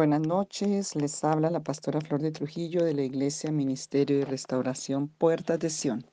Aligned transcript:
Buenas 0.00 0.22
noches, 0.22 0.96
les 0.96 1.22
habla 1.24 1.50
la 1.50 1.60
pastora 1.60 2.00
Flor 2.00 2.22
de 2.22 2.32
Trujillo 2.32 2.82
de 2.82 2.94
la 2.94 3.02
Iglesia 3.02 3.52
Ministerio 3.52 4.18
de 4.18 4.24
Restauración 4.24 5.08
Puertas 5.08 5.58
de 5.58 5.68
Sion. 5.68 6.06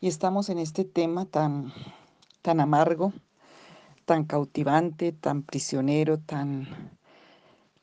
Y 0.00 0.06
estamos 0.06 0.48
en 0.48 0.58
este 0.58 0.84
tema 0.84 1.24
tan, 1.26 1.72
tan 2.40 2.60
amargo, 2.60 3.12
tan 4.04 4.22
cautivante, 4.26 5.10
tan 5.10 5.42
prisionero, 5.42 6.20
tan, 6.20 6.68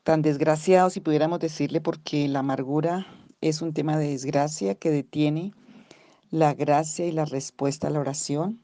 tan 0.02 0.22
desgraciado, 0.22 0.88
si 0.88 1.00
pudiéramos 1.00 1.40
decirle, 1.40 1.82
porque 1.82 2.26
la 2.26 2.38
amargura 2.38 3.06
es 3.42 3.60
un 3.60 3.74
tema 3.74 3.98
de 3.98 4.08
desgracia 4.08 4.76
que 4.76 4.90
detiene 4.90 5.52
la 6.30 6.54
gracia 6.54 7.04
y 7.04 7.12
la 7.12 7.26
respuesta 7.26 7.88
a 7.88 7.90
la 7.90 8.00
oración. 8.00 8.62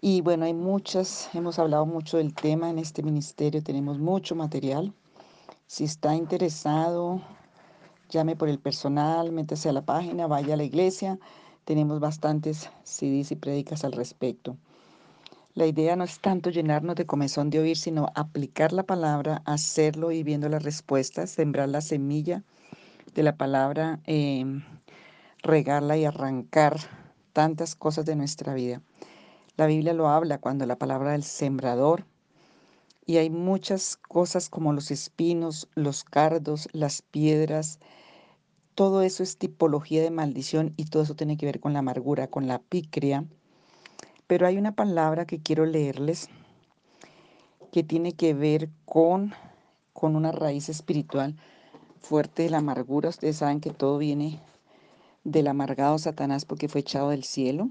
Y 0.00 0.20
bueno, 0.20 0.44
hay 0.44 0.54
muchas, 0.54 1.28
hemos 1.34 1.58
hablado 1.58 1.86
mucho 1.86 2.18
del 2.18 2.34
tema 2.34 2.70
en 2.70 2.78
este 2.78 3.02
ministerio, 3.02 3.64
tenemos 3.64 3.98
mucho 3.98 4.36
material. 4.36 4.94
Si 5.68 5.82
está 5.82 6.14
interesado, 6.14 7.20
llame 8.08 8.36
por 8.36 8.48
el 8.48 8.60
personal, 8.60 9.32
métase 9.32 9.68
a 9.68 9.72
la 9.72 9.84
página, 9.84 10.28
vaya 10.28 10.54
a 10.54 10.56
la 10.56 10.62
iglesia. 10.62 11.18
Tenemos 11.64 11.98
bastantes 11.98 12.70
CDs 12.84 13.32
y 13.32 13.36
prédicas 13.36 13.82
al 13.84 13.90
respecto. 13.90 14.56
La 15.54 15.66
idea 15.66 15.96
no 15.96 16.04
es 16.04 16.20
tanto 16.20 16.50
llenarnos 16.50 16.94
de 16.94 17.06
comezón 17.06 17.50
de 17.50 17.58
oír, 17.58 17.76
sino 17.76 18.12
aplicar 18.14 18.72
la 18.72 18.84
palabra, 18.84 19.42
hacerlo 19.44 20.12
y 20.12 20.22
viendo 20.22 20.48
las 20.48 20.62
respuestas, 20.62 21.30
sembrar 21.30 21.68
la 21.68 21.80
semilla 21.80 22.44
de 23.14 23.24
la 23.24 23.36
palabra, 23.36 23.98
em, 24.04 24.62
regarla 25.42 25.96
y 25.96 26.04
arrancar 26.04 26.76
tantas 27.32 27.74
cosas 27.74 28.04
de 28.04 28.14
nuestra 28.14 28.54
vida. 28.54 28.82
La 29.56 29.66
Biblia 29.66 29.94
lo 29.94 30.08
habla 30.08 30.38
cuando 30.38 30.64
la 30.64 30.76
palabra 30.76 31.10
del 31.10 31.24
sembrador 31.24 32.04
y 33.06 33.18
hay 33.18 33.30
muchas 33.30 33.96
cosas 33.96 34.48
como 34.48 34.72
los 34.72 34.90
espinos, 34.90 35.68
los 35.76 36.02
cardos, 36.02 36.68
las 36.72 37.02
piedras. 37.02 37.78
Todo 38.74 39.02
eso 39.02 39.22
es 39.22 39.38
tipología 39.38 40.02
de 40.02 40.10
maldición 40.10 40.74
y 40.76 40.86
todo 40.86 41.04
eso 41.04 41.14
tiene 41.14 41.36
que 41.36 41.46
ver 41.46 41.60
con 41.60 41.72
la 41.72 41.78
amargura, 41.78 42.26
con 42.26 42.48
la 42.48 42.58
picria. 42.58 43.24
Pero 44.26 44.48
hay 44.48 44.58
una 44.58 44.74
palabra 44.74 45.24
que 45.24 45.40
quiero 45.40 45.66
leerles 45.66 46.28
que 47.70 47.84
tiene 47.84 48.12
que 48.12 48.34
ver 48.34 48.70
con, 48.84 49.34
con 49.92 50.16
una 50.16 50.32
raíz 50.32 50.68
espiritual 50.68 51.36
fuerte 52.02 52.42
de 52.42 52.50
la 52.50 52.58
amargura. 52.58 53.08
Ustedes 53.10 53.36
saben 53.36 53.60
que 53.60 53.70
todo 53.70 53.98
viene 53.98 54.40
del 55.22 55.46
amargado 55.46 55.98
Satanás 55.98 56.44
porque 56.44 56.68
fue 56.68 56.80
echado 56.80 57.10
del 57.10 57.22
cielo. 57.22 57.70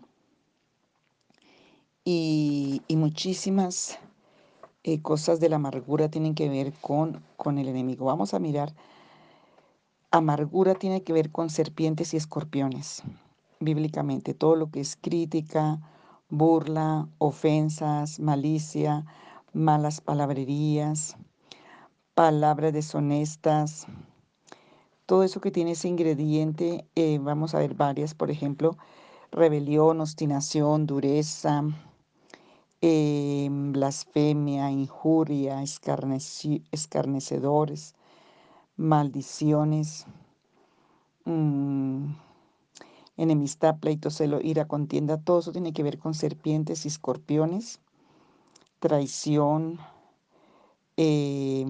Y, 2.05 2.83
y 2.87 2.95
muchísimas 2.95 3.97
eh, 4.87 5.01
cosas 5.01 5.39
de 5.39 5.49
la 5.49 5.55
amargura 5.55 6.09
tienen 6.09 6.35
que 6.35 6.47
ver 6.47 6.71
con, 6.79 7.23
con 7.37 7.57
el 7.57 7.67
enemigo. 7.67 8.05
Vamos 8.05 8.35
a 8.35 8.39
mirar. 8.39 8.75
Amargura 10.11 10.75
tiene 10.75 11.01
que 11.01 11.11
ver 11.11 11.31
con 11.31 11.49
serpientes 11.49 12.13
y 12.13 12.17
escorpiones, 12.17 13.01
bíblicamente. 13.59 14.35
Todo 14.35 14.55
lo 14.55 14.69
que 14.69 14.81
es 14.81 14.95
crítica, 14.95 15.79
burla, 16.29 17.07
ofensas, 17.17 18.19
malicia, 18.19 19.07
malas 19.53 20.01
palabrerías, 20.01 21.17
palabras 22.13 22.71
deshonestas. 22.71 23.87
Todo 25.07 25.23
eso 25.23 25.41
que 25.41 25.49
tiene 25.49 25.71
ese 25.71 25.87
ingrediente, 25.87 26.85
eh, 26.93 27.17
vamos 27.19 27.55
a 27.55 27.59
ver 27.59 27.73
varias, 27.73 28.13
por 28.13 28.29
ejemplo, 28.29 28.77
rebelión, 29.31 29.99
obstinación, 29.99 30.85
dureza, 30.85 31.63
eh, 32.81 33.47
blasfemia, 33.51 34.71
injuria, 34.71 35.63
escarnecedores, 35.63 37.95
maldiciones, 38.77 40.05
mmm, 41.25 42.13
enemistad, 43.17 43.77
pleito, 43.79 44.09
celo, 44.09 44.39
ira, 44.41 44.67
contienda, 44.67 45.17
todo 45.17 45.39
eso 45.39 45.51
tiene 45.51 45.73
que 45.73 45.83
ver 45.83 45.97
con 45.97 46.13
serpientes 46.13 46.85
y 46.85 46.89
escorpiones, 46.89 47.79
traición, 48.79 49.79
eh, 50.97 51.65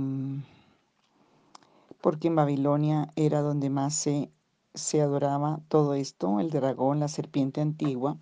porque 2.02 2.28
en 2.28 2.36
Babilonia 2.36 3.12
era 3.16 3.42
donde 3.42 3.70
más 3.70 3.96
se, 3.96 4.30
se 4.74 5.02
adoraba 5.02 5.62
todo 5.70 5.96
esto, 5.96 6.40
el 6.40 6.52
dragón, 6.52 7.00
la 7.00 7.08
serpiente 7.08 7.62
antigua. 7.62 8.18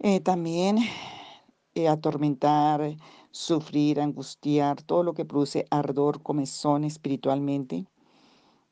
Eh, 0.00 0.20
también 0.20 0.78
eh, 1.76 1.88
atormentar, 1.88 2.96
sufrir, 3.30 4.00
angustiar, 4.00 4.80
todo 4.80 5.02
lo 5.02 5.12
que 5.12 5.26
produce 5.26 5.66
ardor, 5.70 6.22
comezón 6.22 6.84
espiritualmente. 6.84 7.84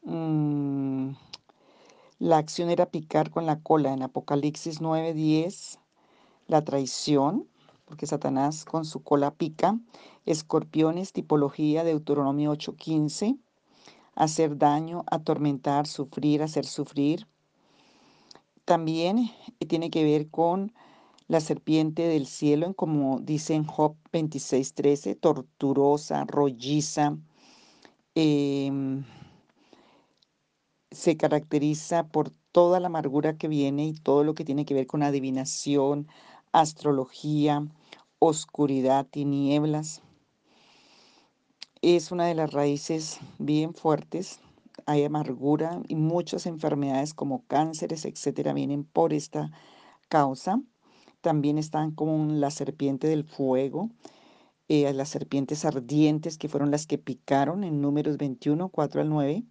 Mm, 0.05 1.11
la 2.19 2.39
acción 2.39 2.71
era 2.71 2.87
picar 2.87 3.29
con 3.31 3.45
la 3.45 3.61
cola 3.61 3.93
en 3.93 4.03
Apocalipsis 4.03 4.81
9:10, 4.81 5.79
la 6.47 6.65
traición, 6.65 7.47
porque 7.85 8.07
Satanás 8.07 8.65
con 8.65 8.87
su 8.87 9.03
cola 9.03 9.33
pica, 9.33 9.79
escorpiones, 10.25 11.13
tipología, 11.13 11.85
Deuteronomio 11.85 12.53
8:15, 12.53 13.37
hacer 14.15 14.57
daño, 14.57 15.05
atormentar, 15.11 15.87
sufrir, 15.87 16.43
hacer 16.43 16.65
sufrir. 16.65 17.27
También 18.65 19.31
eh, 19.61 19.67
tiene 19.67 19.91
que 19.91 20.05
ver 20.05 20.31
con 20.31 20.73
la 21.29 21.41
serpiente 21.41 22.03
del 22.03 22.27
cielo, 22.27 22.75
como 22.75 23.21
dice 23.21 23.55
en 23.55 23.65
Job 23.65 23.97
26:13, 24.13 25.15
torturosa, 25.15 26.25
rolliza, 26.25 27.17
em, 28.15 29.05
se 30.91 31.17
caracteriza 31.17 32.09
por 32.09 32.31
toda 32.53 32.81
la 32.81 32.87
amargura 32.87 33.37
que 33.37 33.49
viene 33.49 33.87
y 33.87 33.95
todo 33.95 34.23
lo 34.25 34.35
que 34.35 34.45
tiene 34.45 34.65
que 34.65 34.75
ver 34.75 34.87
con 34.87 35.03
adivinación, 35.03 36.09
astrología, 36.53 37.67
oscuridad, 38.19 39.07
tinieblas. 39.07 40.03
Es 41.83 42.13
una 42.13 42.27
de 42.27 42.35
las 42.35 42.53
raíces 42.53 43.19
bien 43.39 43.75
fuertes. 43.75 44.41
Hay 44.87 45.05
amargura 45.05 45.83
y 45.89 45.97
muchas 45.97 46.47
enfermedades 46.47 47.15
como 47.15 47.45
cánceres, 47.47 48.05
etcétera, 48.05 48.53
vienen 48.53 48.85
por 48.85 49.13
esta 49.13 49.51
causa. 50.09 50.63
También 51.25 51.57
están 51.57 51.91
como 51.91 52.31
la 52.35 52.51
serpiente 52.51 53.09
del 53.09 53.25
fuego, 53.25 53.89
eh, 54.69 54.93
las 54.93 55.09
serpientes 55.09 55.65
ardientes 55.65 56.37
que 56.37 56.51
fueron 56.51 56.71
las 56.71 56.87
que 56.87 56.99
picaron 56.99 57.65
en 57.65 57.81
números 57.81 58.19
21, 58.19 58.69
4 58.69 59.01
al 59.01 59.09
9, 59.09 59.43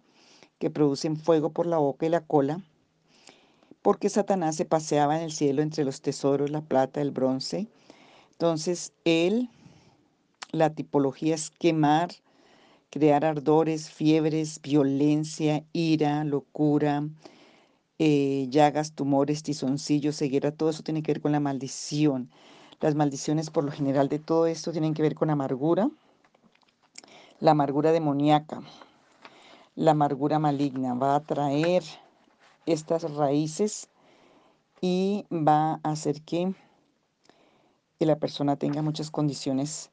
que 0.60 0.70
producen 0.70 1.16
fuego 1.16 1.50
por 1.50 1.66
la 1.66 1.78
boca 1.78 2.06
y 2.06 2.10
la 2.10 2.20
cola, 2.20 2.62
porque 3.82 4.08
Satanás 4.08 4.54
se 4.54 4.64
paseaba 4.64 5.16
en 5.16 5.24
el 5.24 5.32
cielo 5.32 5.62
entre 5.62 5.84
los 5.84 6.00
tesoros, 6.00 6.48
la 6.48 6.60
plata, 6.60 7.00
el 7.00 7.10
bronce. 7.10 7.66
Entonces, 8.30 8.92
él, 9.04 9.50
la 10.52 10.70
tipología 10.74 11.34
es 11.34 11.50
quemar, 11.50 12.10
crear 12.90 13.24
ardores, 13.24 13.90
fiebres, 13.90 14.60
violencia, 14.62 15.64
ira, 15.72 16.22
locura, 16.22 17.02
eh, 18.06 18.48
llagas, 18.50 18.92
tumores, 18.92 19.42
tizoncillos, 19.42 20.18
ceguera, 20.18 20.52
todo 20.52 20.68
eso 20.68 20.82
tiene 20.82 21.02
que 21.02 21.14
ver 21.14 21.22
con 21.22 21.32
la 21.32 21.40
maldición. 21.40 22.28
Las 22.82 22.94
maldiciones 22.94 23.48
por 23.48 23.64
lo 23.64 23.72
general 23.72 24.10
de 24.10 24.18
todo 24.18 24.46
esto 24.46 24.72
tienen 24.72 24.92
que 24.92 25.00
ver 25.00 25.14
con 25.14 25.30
amargura, 25.30 25.88
la 27.40 27.52
amargura 27.52 27.92
demoníaca, 27.92 28.60
la 29.74 29.92
amargura 29.92 30.38
maligna. 30.38 30.92
Va 30.92 31.14
a 31.14 31.20
traer 31.20 31.82
estas 32.66 33.10
raíces 33.10 33.88
y 34.82 35.24
va 35.32 35.80
a 35.82 35.92
hacer 35.92 36.20
que 36.20 36.52
la 38.00 38.16
persona 38.16 38.56
tenga 38.56 38.82
muchas 38.82 39.10
condiciones 39.10 39.90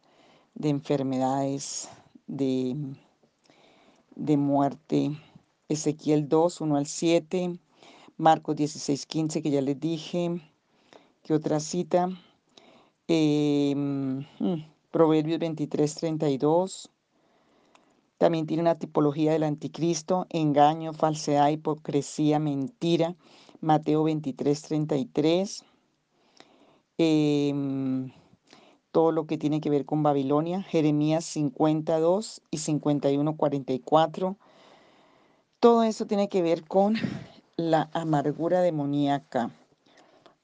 de 0.56 0.68
enfermedades, 0.68 1.88
de, 2.28 2.76
de 4.18 4.36
muerte. 4.36 5.18
Ezequiel 5.70 6.28
2, 6.28 6.60
1 6.60 6.76
al 6.76 6.88
7, 6.88 7.58
Marcos 8.22 8.56
16, 8.56 9.08
15, 9.08 9.42
que 9.42 9.50
ya 9.50 9.62
les 9.62 9.80
dije. 9.80 10.40
¿Qué 11.24 11.34
otra 11.34 11.60
cita? 11.60 12.08
Hmm, 13.08 14.20
Proverbios 14.92 15.40
23, 15.40 15.96
32. 15.96 16.92
También 18.20 18.46
tiene 18.46 18.62
una 18.62 18.78
tipología 18.78 19.32
del 19.32 19.42
anticristo, 19.42 20.28
engaño, 20.30 20.94
falsedad, 20.94 21.50
hipocresía, 21.50 22.38
mentira. 22.38 23.16
Mateo 23.60 24.04
23, 24.04 24.62
33. 24.62 25.66
Em, 27.00 28.12
todo 28.92 29.12
lo 29.12 29.26
que 29.26 29.40
tiene 29.40 29.62
que 29.62 29.72
ver 29.72 29.86
con 29.86 30.04
Babilonia. 30.04 30.62
Jeremías 30.62 31.26
52 31.26 32.44
y 32.52 32.60
51, 32.60 33.36
44. 33.36 34.38
Todo 35.60 35.82
eso 35.84 36.06
tiene 36.06 36.30
que 36.30 36.44
ver 36.44 36.64
con 36.68 36.96
la 37.58 37.90
amargura 37.94 38.62
demoníaca 38.62 39.52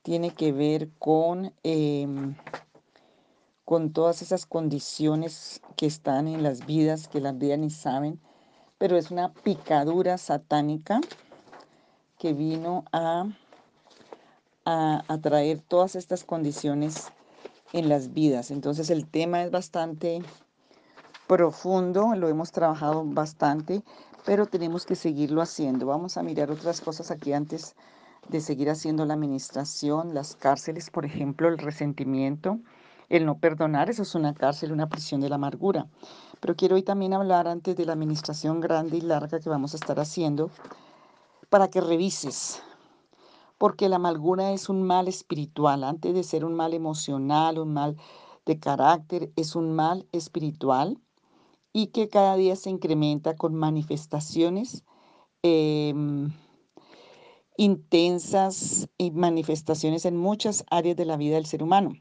tiene 0.02 0.32
que 0.32 0.52
ver 0.52 0.90
con, 1.00 1.54
em, 1.64 2.36
con 3.66 3.92
todas 3.92 4.22
esas 4.22 4.46
condiciones 4.46 5.62
que 5.76 5.86
están 5.86 6.28
en 6.28 6.44
las 6.44 6.66
vidas, 6.66 7.08
que 7.08 7.20
las 7.20 7.38
vidas 7.38 7.60
ni 7.60 7.70
saben, 7.70 8.20
pero 8.78 8.98
es 8.98 9.12
una 9.12 9.34
picadura 9.34 10.18
satánica 10.18 11.02
que 12.18 12.34
vino 12.34 12.86
a, 12.92 13.28
a, 14.66 15.18
traer 15.22 15.60
todas 15.62 15.96
estas 15.96 16.24
condiciones 16.24 17.12
en 17.74 17.90
las 17.90 18.14
vidas. 18.14 18.52
Entonces 18.52 18.90
el 18.90 19.08
tema 19.08 19.44
es 19.44 19.52
bastante 19.52 20.22
profundo, 21.28 22.16
lo 22.16 22.30
hemos 22.30 22.52
trabajado 22.52 23.04
bastante, 23.06 23.84
pero 24.26 24.46
tenemos 24.46 24.86
que 24.86 24.96
seguirlo 24.96 25.42
haciendo. 25.42 25.86
Vamos 25.86 26.18
a 26.18 26.24
mirar 26.24 26.52
otras 26.52 26.82
cosas 26.82 27.12
aquí 27.12 27.34
antes 27.34 27.76
de 28.30 28.42
seguir 28.42 28.70
haciendo 28.70 29.06
la 29.06 29.14
administración, 29.14 30.14
las 30.14 30.36
cárceles, 30.36 30.90
por 30.90 31.06
ejemplo, 31.06 31.48
el 31.48 31.58
resentimiento, 31.58 32.60
el 33.10 33.26
no 33.26 33.40
perdonar, 33.40 33.90
eso 33.90 34.02
es 34.02 34.16
una 34.16 34.34
cárcel, 34.34 34.72
una 34.72 34.90
prisión 34.90 35.22
de 35.22 35.30
la 35.30 35.36
amargura. 35.36 35.88
Pero 36.40 36.56
quiero 36.56 36.76
hoy 36.76 36.84
también 36.84 37.14
hablar 37.14 37.48
antes 37.48 37.76
de 37.76 37.86
la 37.86 37.94
administración 37.94 38.60
grande 38.60 38.98
y 38.98 39.02
larga 39.02 39.40
que 39.40 39.50
vamos 39.50 39.74
a 39.74 39.78
estar 39.78 40.00
haciendo, 40.00 40.52
para 41.50 41.70
que 41.70 41.80
revises, 41.80 42.62
porque 43.58 43.88
la 43.88 43.96
amargura 43.96 44.52
es 44.52 44.68
un 44.68 44.84
mal 44.84 45.08
espiritual, 45.08 45.86
antes 45.86 46.14
de 46.14 46.24
ser 46.24 46.44
un 46.44 46.54
mal 46.54 46.74
emocional, 46.74 47.58
un 47.60 47.74
mal 47.74 47.96
de 48.46 48.60
carácter, 48.60 49.32
es 49.38 49.56
un 49.56 49.74
mal 49.74 50.06
espiritual 50.12 51.00
y 51.78 51.88
que 51.88 52.10
cada 52.10 52.36
día 52.36 52.56
se 52.56 52.72
incrementa 52.72 53.36
con 53.36 53.54
manifestaciones 53.54 54.84
em, 55.44 56.32
intensas 57.56 58.90
y 58.98 59.12
manifestaciones 59.12 60.06
en 60.06 60.18
muchas 60.18 60.66
áreas 60.72 60.98
de 60.98 61.06
la 61.06 61.18
vida 61.18 61.36
del 61.36 61.46
ser 61.46 61.62
humano. 61.62 61.94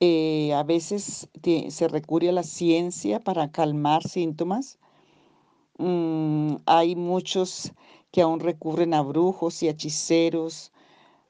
Eh, 0.00 0.52
a 0.52 0.64
veces 0.64 1.30
se 1.68 1.88
recurre 1.88 2.28
a 2.28 2.32
la 2.32 2.42
ciencia 2.42 3.20
para 3.20 3.50
calmar 3.50 4.06
síntomas. 4.06 4.78
Mm, 5.78 6.56
hay 6.66 6.94
muchos 6.94 7.72
que 8.10 8.20
aún 8.20 8.40
recurren 8.40 8.92
a 8.92 9.00
brujos 9.00 9.62
y 9.62 9.68
hechiceros 9.68 10.72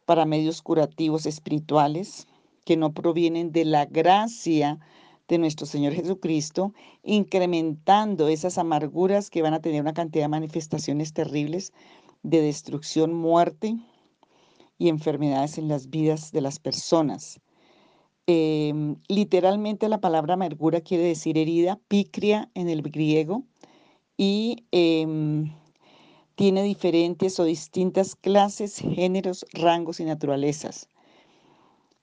para 0.07 0.25
medios 0.25 0.61
curativos 0.61 1.27
espirituales 1.27 2.27
que 2.65 2.77
no 2.77 2.93
provienen 2.93 3.53
de 3.53 3.65
la 3.65 3.85
gracia 3.85 4.81
de 5.33 5.39
nuestro 5.39 5.65
Señor 5.65 5.95
Jesucristo, 5.95 6.75
incrementando 7.03 8.29
esas 8.29 8.59
amarguras 8.59 9.31
que 9.31 9.41
van 9.41 9.55
a 9.55 9.63
tener 9.63 9.81
una 9.81 9.95
cantidad 9.95 10.25
de 10.25 10.29
manifestaciones 10.29 11.15
terribles 11.15 11.73
de 12.23 12.43
destrucción, 12.43 13.15
muerte 13.15 13.79
y 14.77 14.91
enfermedades 14.91 15.57
en 15.57 15.69
las 15.69 15.89
vidas 15.89 16.33
de 16.33 16.43
las 16.43 16.59
personas. 16.59 17.41
Em, 18.27 18.97
literalmente 19.09 19.89
la 19.89 20.03
palabra 20.03 20.35
amargura 20.35 20.83
quiere 20.83 21.05
decir 21.05 21.39
herida, 21.39 21.81
picria 21.89 22.51
en 22.53 22.69
el 22.69 22.83
griego, 22.83 23.43
y 24.19 24.67
em, 24.71 25.51
tiene 26.35 26.63
diferentes 26.63 27.41
o 27.41 27.45
distintas 27.45 28.17
clases, 28.17 28.77
géneros, 28.77 29.47
rangos 29.55 29.99
y 29.99 30.05
naturalezas. 30.05 30.91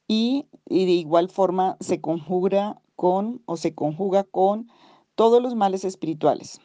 Y, 0.07 0.47
y 0.67 0.85
de 0.87 0.93
igual 0.93 1.29
forma 1.29 1.77
se 1.79 2.01
conjuga 2.01 2.81
con 2.99 3.41
o 3.45 3.55
se 3.55 3.73
conjuga 3.73 4.25
con 4.25 4.67
todos 5.15 5.41
los 5.41 5.55
males 5.55 5.85
espirituales. 5.85 6.59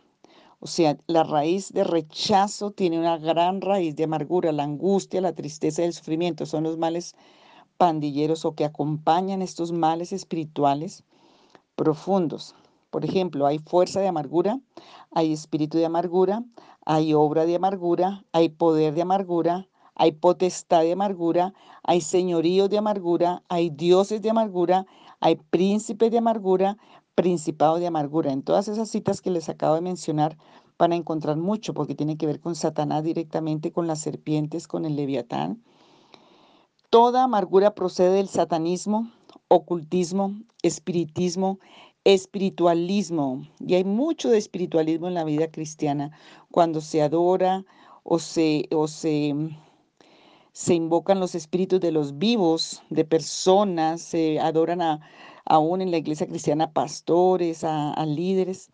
O 0.59 0.67
sea, 0.67 0.99
la 1.07 1.23
raíz 1.23 1.73
de 1.73 1.85
rechazo 1.85 2.73
tiene 2.73 2.99
una 2.99 3.19
gran 3.19 3.61
raíz 3.61 3.95
de 3.95 4.03
amargura, 4.03 4.51
la 4.51 4.65
angustia, 4.65 5.21
la 5.21 5.33
tristeza 5.33 5.83
y 5.83 5.85
el 5.85 5.93
sufrimiento. 5.93 6.45
Son 6.45 6.65
los 6.65 6.77
males 6.77 7.15
pandilleros 7.77 8.45
o 8.45 8.57
que 8.57 8.65
acompañan 8.65 9.43
estos 9.43 9.71
males 9.71 10.13
espirituales 10.13 11.05
profundos. 11.77 12.57
Por 12.91 13.05
ejemplo, 13.05 13.47
hay 13.47 13.61
fuerza 13.61 14.01
de 14.01 14.09
amargura, 14.09 14.59
hay 15.13 15.33
espíritu 15.33 15.79
de 15.79 15.87
amargura, 15.87 16.43
hay 16.85 17.15
obra 17.15 17.47
de 17.47 17.55
amargura, 17.55 18.25
hay 18.33 18.49
poder 18.49 18.95
de 18.95 19.03
amargura, 19.03 19.69
hay 19.95 20.11
potestad 20.11 20.81
de 20.81 20.95
amargura, 20.95 21.55
hay 21.85 22.01
señorío 22.01 22.67
de 22.69 22.79
amargura, 22.79 23.45
hay 23.49 23.71
dioses 23.71 24.21
de 24.21 24.31
amargura, 24.31 24.87
hay 25.25 25.37
príncipes 25.37 26.11
de 26.11 26.19
amargura, 26.19 26.77
principado 27.15 27.79
de 27.79 27.87
amargura. 27.87 28.31
En 28.31 28.43
todas 28.43 28.69
esas 28.69 28.91
citas 28.91 29.23
que 29.23 29.31
les 29.31 29.49
acabo 29.49 29.75
de 29.75 29.81
mencionar 29.81 30.37
van 30.77 30.93
a 30.93 30.97
encontrar 30.97 31.39
mucho 31.39 31.73
porque 31.73 31.95
tiene 31.95 32.19
que 32.19 32.27
ver 32.27 32.41
con 32.41 32.55
Satanás 32.55 33.05
directamente, 33.05 33.73
con 33.73 33.87
las 33.87 34.01
serpientes, 34.01 34.69
con 34.69 34.85
el 34.85 34.97
leviatán. 34.97 35.65
Toda 36.91 37.25
amargura 37.25 37.75
procede 37.75 38.17
del 38.17 38.29
satanismo, 38.29 39.11
ocultismo, 39.49 40.35
espiritismo, 40.61 41.59
espiritualismo. 42.05 43.49
Y 43.61 43.77
hay 43.77 43.85
mucho 43.85 44.29
de 44.29 44.37
espiritualismo 44.37 45.09
en 45.09 45.15
la 45.15 45.25
vida 45.25 45.51
cristiana 45.51 46.11
cuando 46.51 46.83
se 46.83 47.01
adora 47.01 47.65
o 48.03 48.19
se, 48.19 48.69
o 48.73 48.89
se 48.89 49.35
se 50.55 50.73
invocan 50.73 51.19
los 51.19 51.35
espíritus 51.35 51.81
de 51.81 51.91
los 51.91 52.17
vivos, 52.17 52.81
de 52.89 53.05
personas, 53.05 54.01
se 54.01 54.39
adoran 54.39 54.81
a, 54.81 55.01
aún 55.45 55.83
en 55.83 55.91
la 55.91 55.97
iglesia 55.97 56.29
cristiana 56.29 56.73
pastores, 56.73 57.65
a, 57.65 58.07
líderes. 58.07 58.71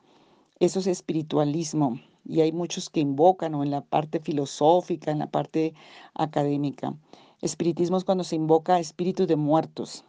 Eso 0.59 0.79
es 0.81 0.87
espiritualismo 0.87 1.99
y 2.27 2.43
hay 2.43 2.53
muchos 2.53 2.91
que 2.91 3.01
invocan 3.01 3.55
o 3.55 3.63
en 3.63 3.71
la 3.71 3.81
parte 3.81 4.21
filosófica, 4.21 5.11
en 5.11 5.21
la 5.21 5.31
parte 5.31 5.73
académica. 6.13 6.95
Espiritismo 7.41 7.97
es 7.97 8.05
cuando 8.05 8.25
se 8.25 8.37
invoca 8.37 8.75
a 8.75 8.81
espíritus 8.81 9.27
de 9.27 9.37
muertos. 9.37 10.05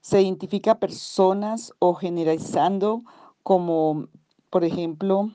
Se 0.00 0.22
identifica 0.22 0.72
a 0.72 0.80
personas 0.80 1.74
o 1.80 1.92
generalizando 1.92 3.02
como, 3.42 4.08
por 4.48 4.64
ejemplo, 4.64 5.32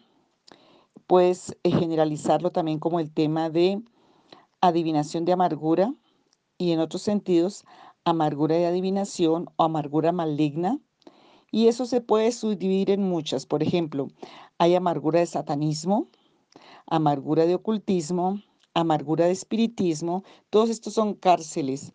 puedes 1.05 1.55
generalizarlo 1.63 2.49
también 2.49 2.79
como 2.79 2.99
el 2.99 3.11
tema 3.11 3.51
de 3.51 3.83
adivinación 4.63 5.25
de 5.25 5.33
amargura 5.33 5.93
y 6.57 6.71
en 6.71 6.79
otros 6.79 7.01
sentidos 7.01 7.65
amargura 8.05 8.55
de 8.55 8.65
adivinación 8.65 9.49
o 9.57 9.63
amargura 9.63 10.11
maligna. 10.13 10.79
Y 11.51 11.67
eso 11.67 11.85
se 11.85 11.99
puede 11.99 12.31
subdividir 12.31 12.89
en 12.89 13.03
muchas. 13.03 13.45
Por 13.45 13.61
ejemplo, 13.61 14.07
hay 14.57 14.75
amargura 14.75 15.19
de 15.19 15.25
satanismo, 15.25 16.07
amargura 16.87 17.45
de 17.45 17.55
ocultismo, 17.55 18.41
amargura 18.73 19.25
de 19.25 19.31
espiritismo. 19.31 20.23
Todos 20.49 20.69
estos 20.69 20.93
son 20.93 21.13
cárceles. 21.13 21.91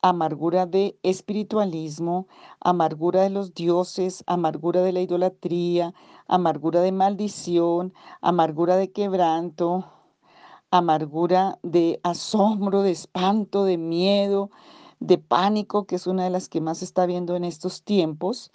Amargura 0.00 0.64
de 0.64 0.96
espiritualismo, 1.02 2.28
amargura 2.60 3.22
de 3.22 3.30
los 3.30 3.52
dioses, 3.52 4.22
amargura 4.26 4.80
de 4.80 4.92
la 4.92 5.00
idolatría, 5.00 5.92
amargura 6.26 6.80
de 6.80 6.92
maldición, 6.92 7.92
amargura 8.20 8.76
de 8.76 8.92
quebranto, 8.92 9.97
amargura 10.70 11.58
de 11.62 12.00
asombro, 12.02 12.82
de 12.82 12.90
espanto, 12.90 13.64
de 13.64 13.78
miedo, 13.78 14.50
de 15.00 15.18
pánico, 15.18 15.84
que 15.84 15.96
es 15.96 16.06
una 16.06 16.24
de 16.24 16.30
las 16.30 16.48
que 16.48 16.60
más 16.60 16.78
se 16.78 16.84
está 16.84 17.06
viendo 17.06 17.36
en 17.36 17.44
estos 17.44 17.82
tiempos, 17.82 18.50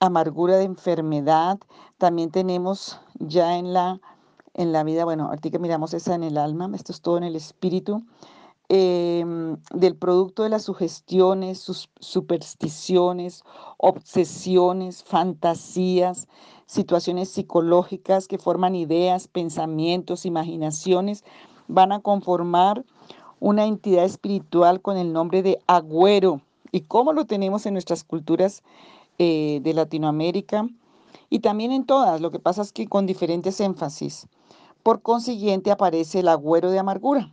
amargura 0.00 0.56
de 0.56 0.64
enfermedad, 0.64 1.58
también 1.98 2.30
tenemos 2.30 3.00
ya 3.14 3.56
en 3.58 3.72
la, 3.72 4.00
en 4.54 4.72
la 4.72 4.84
vida, 4.84 5.04
bueno, 5.04 5.26
ahorita 5.26 5.58
miramos 5.58 5.94
esa 5.94 6.14
en 6.14 6.24
el 6.24 6.38
alma, 6.38 6.70
esto 6.74 6.92
es 6.92 7.00
todo 7.00 7.16
en 7.16 7.24
el 7.24 7.36
espíritu, 7.36 8.04
Em, 8.70 9.58
del 9.74 9.94
producto 9.94 10.42
de 10.42 10.48
las 10.48 10.64
sugestiones, 10.64 11.58
sus 11.58 11.90
supersticiones, 12.00 13.42
obsesiones, 13.76 15.04
fantasías, 15.04 16.28
situaciones 16.66 17.28
psicológicas 17.28 18.28
que 18.28 18.38
forman 18.38 18.74
ideas, 18.74 19.28
pensamientos, 19.28 20.26
imaginaciones, 20.26 21.24
van 21.68 21.92
a 21.92 22.00
conformar 22.00 22.84
una 23.40 23.64
entidad 23.66 24.04
espiritual 24.04 24.80
con 24.80 24.96
el 24.96 25.12
nombre 25.12 25.42
de 25.42 25.58
agüero. 25.66 26.40
¿Y 26.72 26.82
cómo 26.82 27.12
lo 27.12 27.24
tenemos 27.24 27.66
en 27.66 27.74
nuestras 27.74 28.04
culturas 28.04 28.62
eh, 29.18 29.60
de 29.62 29.74
Latinoamérica? 29.74 30.68
Y 31.30 31.40
también 31.40 31.72
en 31.72 31.84
todas, 31.84 32.20
lo 32.20 32.30
que 32.30 32.38
pasa 32.38 32.62
es 32.62 32.72
que 32.72 32.86
con 32.86 33.06
diferentes 33.06 33.60
énfasis. 33.60 34.28
Por 34.82 35.02
consiguiente 35.02 35.70
aparece 35.70 36.20
el 36.20 36.28
agüero 36.28 36.70
de 36.70 36.78
amargura 36.78 37.32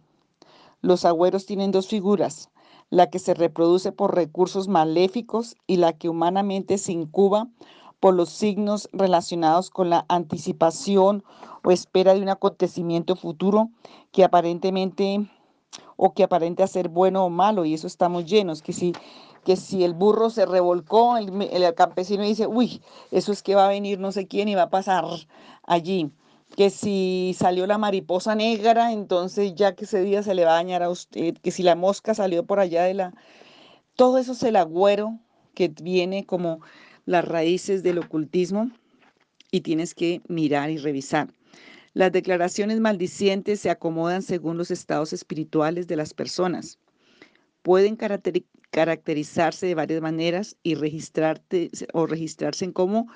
los 0.82 1.06
agüeros 1.06 1.46
tienen 1.46 1.72
dos 1.72 1.88
figuras, 1.88 2.50
la 2.90 3.10
que 3.10 3.20
se 3.20 3.34
reproduce 3.34 3.92
por 3.92 4.16
recursos 4.16 4.68
maléficos 4.68 5.56
y 5.68 5.78
la 5.78 5.94
que 5.94 6.10
humanamente 6.10 6.78
se 6.78 6.92
incuba 6.92 7.48
por 8.02 8.16
los 8.16 8.30
signos 8.30 8.90
relacionados 8.92 9.70
con 9.70 9.90
la 9.90 10.06
anticipación 10.10 11.24
o 11.64 11.72
espera 11.72 12.14
de 12.14 12.22
un 12.22 12.30
acontecimiento 12.30 13.16
futuro 13.16 13.70
que 14.12 14.26
aparentemente 14.26 15.30
o 15.96 16.14
que 16.14 16.24
aparente 16.24 16.68
ser 16.68 16.90
bueno 16.90 17.24
o 17.24 17.30
malo, 17.30 17.64
y 17.64 17.76
eso 17.76 17.88
estamos 17.88 18.26
llenos, 18.26 18.62
que 18.62 18.74
si, 18.74 18.92
que 19.46 19.56
si 19.56 19.84
el 19.84 19.94
burro 19.94 20.32
se 20.32 20.46
revolcó, 20.48 21.16
el, 21.16 21.42
el 21.44 21.74
campesino 21.76 22.24
dice, 22.24 22.48
uy, 22.48 22.82
eso 23.12 23.32
es 23.32 23.44
que 23.44 23.56
va 23.56 23.66
a 23.66 23.70
venir 23.70 24.00
no 24.00 24.12
sé 24.12 24.28
quién 24.28 24.50
y 24.50 24.56
va 24.56 24.64
a 24.64 24.70
pasar 24.70 25.06
allí 25.64 26.12
que 26.56 26.70
si 26.70 27.36
salió 27.38 27.66
la 27.66 27.78
mariposa 27.78 28.36
negra, 28.36 28.92
entonces 28.92 29.56
ya 29.56 29.74
que 29.74 29.86
ese 29.86 30.02
día 30.02 30.22
se 30.24 30.36
le 30.36 30.44
va 30.44 30.52
a 30.52 30.56
dañar 30.56 30.84
a 30.84 30.90
usted, 30.90 31.38
que 31.38 31.52
si 31.52 31.64
la 31.64 31.76
mosca 31.76 32.14
salió 32.14 32.46
por 32.46 32.60
allá 32.60 32.84
de 32.84 32.94
la... 32.94 33.14
Todo 33.96 34.18
eso 34.18 34.34
es 34.34 34.44
el 34.44 34.56
agüero 34.56 35.18
que 35.54 35.70
viene 35.70 36.26
como 36.26 36.60
las 37.06 37.26
raíces 37.26 37.84
del 37.84 38.00
ocultismo 38.00 38.72
y 39.52 39.62
tienes 39.62 39.94
que 39.94 40.22
mirar 40.28 40.70
y 40.70 40.78
revisar. 40.78 41.34
Las 41.94 42.12
declaraciones 42.12 42.80
maldicientes 42.80 43.60
se 43.60 43.70
acomodan 43.70 44.22
según 44.22 44.58
los 44.58 44.72
estados 44.72 45.12
espirituales 45.12 45.88
de 45.88 45.98
las 45.98 46.14
personas. 46.14 46.80
Pueden 47.64 47.98
caracterizarse 47.98 49.68
de 49.68 49.76
varias 49.76 50.02
maneras 50.02 50.56
y 50.64 50.76
o 51.94 52.06
registrarse 52.08 52.72
como 52.72 53.08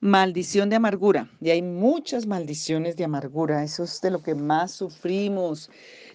maldición 0.00 0.68
de 0.68 0.76
amargura. 0.76 1.30
Y 1.40 1.50
hay 1.50 1.62
muchas 1.62 2.26
maldiciones 2.26 2.96
de 2.96 3.04
amargura. 3.04 3.64
Eso 3.64 3.84
es 3.84 4.00
de 4.02 4.10
lo 4.10 4.22
que 4.22 4.34
más 4.34 4.72
sufrimos. 4.72 5.70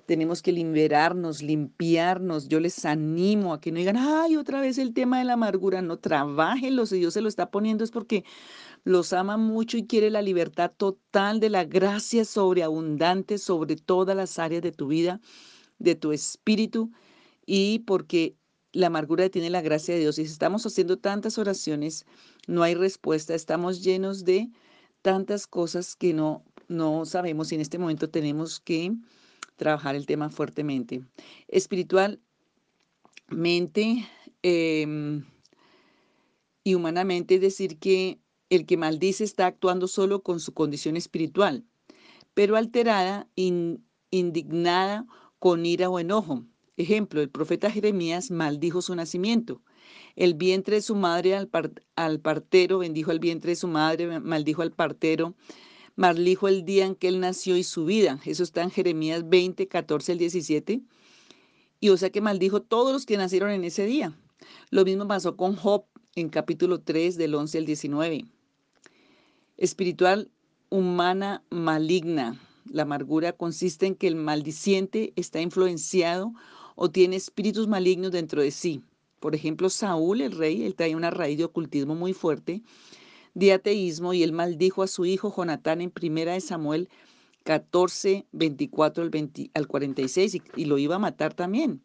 Tenemos 0.06 0.42
que 0.42 0.52
liberarnos, 0.52 1.42
limpiarnos. 1.42 2.48
Yo 2.48 2.60
les 2.60 2.86
animo 2.86 3.54
a 3.54 3.62
que 3.62 3.72
no 3.72 3.80
digan, 3.80 3.98
ay, 3.98 4.38
otra 4.38 4.62
vez 4.62 4.78
el 4.78 4.94
tema 4.94 5.20
de 5.20 5.26
la 5.26 5.34
amargura. 5.34 5.82
No, 5.82 5.98
trabajenlo. 5.98 6.86
Si 6.86 7.00
Dios 7.00 7.14
se 7.14 7.22
lo 7.22 7.30
está 7.30 7.50
poniendo 7.50 7.84
es 7.84 7.92
porque 7.92 8.24
los 8.84 9.14
ama 9.14 9.38
mucho 9.38 9.78
y 9.78 9.88
quiere 9.88 10.12
la 10.12 10.22
libertad 10.22 10.72
total 10.76 11.40
de 11.40 11.50
la 11.50 11.66
gracia 11.66 12.24
sobreabundante 12.24 13.40
sobre 13.40 13.76
todas 13.76 14.16
las 14.16 14.38
áreas 14.38 14.62
de 14.62 14.72
tu 14.72 14.88
vida, 14.88 15.20
de 15.80 15.96
tu 15.96 16.12
espíritu, 16.12 16.92
y 17.46 17.80
porque 17.80 18.38
la 18.74 18.88
amargura 18.88 19.30
tiene 19.30 19.50
la 19.50 19.62
gracia 19.62 19.96
de 19.96 20.02
Dios. 20.02 20.20
Y 20.20 20.26
si 20.26 20.32
estamos 20.32 20.66
haciendo 20.66 20.98
tantas 20.98 21.38
oraciones, 21.38 22.06
no 22.48 22.62
hay 22.62 22.76
respuesta, 22.76 23.34
estamos 23.34 23.84
llenos 23.84 24.24
de 24.24 24.52
tantas 25.02 25.48
cosas 25.48 25.96
que 25.96 26.14
no, 26.14 26.44
no 26.68 27.06
sabemos 27.06 27.52
y 27.52 27.56
en 27.56 27.62
este 27.62 27.80
momento 27.80 28.10
tenemos 28.10 28.60
que 28.60 28.94
trabajar 29.56 29.96
el 29.96 30.06
tema 30.06 30.30
fuertemente. 30.30 31.04
Espiritualmente 31.48 34.08
em, 34.44 35.24
y 36.64 36.76
humanamente, 36.76 37.36
es 37.36 37.42
decir, 37.42 37.78
que 37.78 38.20
el 38.50 38.66
que 38.66 38.78
maldice 38.78 39.24
está 39.24 39.48
actuando 39.48 39.88
solo 39.88 40.22
con 40.22 40.40
su 40.40 40.54
condición 40.54 40.98
espiritual, 40.98 41.64
pero 42.34 42.56
alterada, 42.56 43.28
indignada, 43.36 45.06
con 45.40 45.66
ira 45.66 45.90
o 45.90 46.00
enojo. 46.00 46.46
Ejemplo, 46.78 47.22
el 47.22 47.30
profeta 47.30 47.72
Jeremías 47.72 48.32
maldijo 48.32 48.82
su 48.82 48.96
nacimiento. 48.96 49.62
El 50.16 50.34
vientre 50.34 50.78
de 50.78 50.82
su 50.82 50.96
madre 50.96 51.36
al, 51.36 51.50
al, 51.96 52.20
partero, 52.20 52.80
bendijo 52.80 53.12
el 53.12 53.20
vientre 53.20 53.52
de 53.52 53.56
su 53.56 53.68
madre, 53.68 54.20
maldijo 54.20 54.62
al 54.62 54.72
partero, 54.72 55.36
maldijo 55.96 56.48
el 56.48 56.66
día 56.66 56.86
en 56.86 56.96
que 56.96 57.08
él 57.08 57.20
nació 57.20 57.58
y 57.58 57.64
su 57.64 57.86
vida. 57.86 58.20
Eso 58.26 58.44
está 58.44 58.64
en 58.64 58.72
Jeremías 58.72 59.28
20, 59.28 59.68
14 59.68 60.12
al 60.12 60.18
17. 60.18 60.82
Y 61.80 61.90
o 61.90 61.98
sea 61.98 62.10
que 62.10 62.22
maldijo 62.22 62.62
todos 62.62 62.94
los 62.94 63.06
que 63.06 63.18
nacieron 63.18 63.52
en 63.52 63.64
ese 63.64 63.86
día. 63.86 64.18
Lo 64.70 64.86
mismo 64.86 65.08
pasó 65.08 65.36
con 65.36 65.56
Job 65.56 65.86
en 66.16 66.30
capítulo 66.30 66.80
3 66.82 67.18
del 67.18 67.36
11 67.36 67.58
al 67.58 67.66
19 67.66 68.26
espiritual 69.58 70.32
humana 70.70 71.44
maligna. 71.50 72.40
La 72.70 72.84
amargura 72.84 73.34
consiste 73.34 73.86
en 73.86 73.96
que 73.96 74.08
el 74.08 74.16
maldiciente 74.16 75.14
está 75.16 75.40
influenciado 75.42 76.34
o 76.76 76.90
tiene 76.90 77.16
espíritus 77.16 77.68
malignos 77.68 78.12
dentro 78.12 78.42
de 78.42 78.52
sí. 78.52 78.82
Por 79.20 79.36
ejemplo, 79.36 79.70
Saúl, 79.70 80.22
el 80.22 80.32
rey, 80.32 80.64
él 80.64 80.76
trae 80.76 80.96
una 80.96 81.10
raíz 81.10 81.38
de 81.38 81.46
ocultismo 81.46 81.96
muy 81.96 82.14
fuerte, 82.14 82.62
de 83.36 83.54
ateísmo, 83.54 84.14
y 84.14 84.24
él 84.24 84.34
maldijo 84.34 84.82
a 84.82 84.88
su 84.88 85.06
hijo 85.06 85.34
Jonatán 85.36 85.82
en 85.82 85.92
primera 85.92 86.34
de 86.34 86.42
Samuel 86.42 86.90
14, 87.44 88.26
24 88.32 89.04
al, 89.04 89.12
20, 89.12 89.52
al 89.54 89.68
46, 89.68 90.36
y, 90.36 90.42
y 90.56 90.66
lo 90.66 90.80
iba 90.80 90.96
a 90.96 91.00
matar 91.00 91.36
también. 91.36 91.84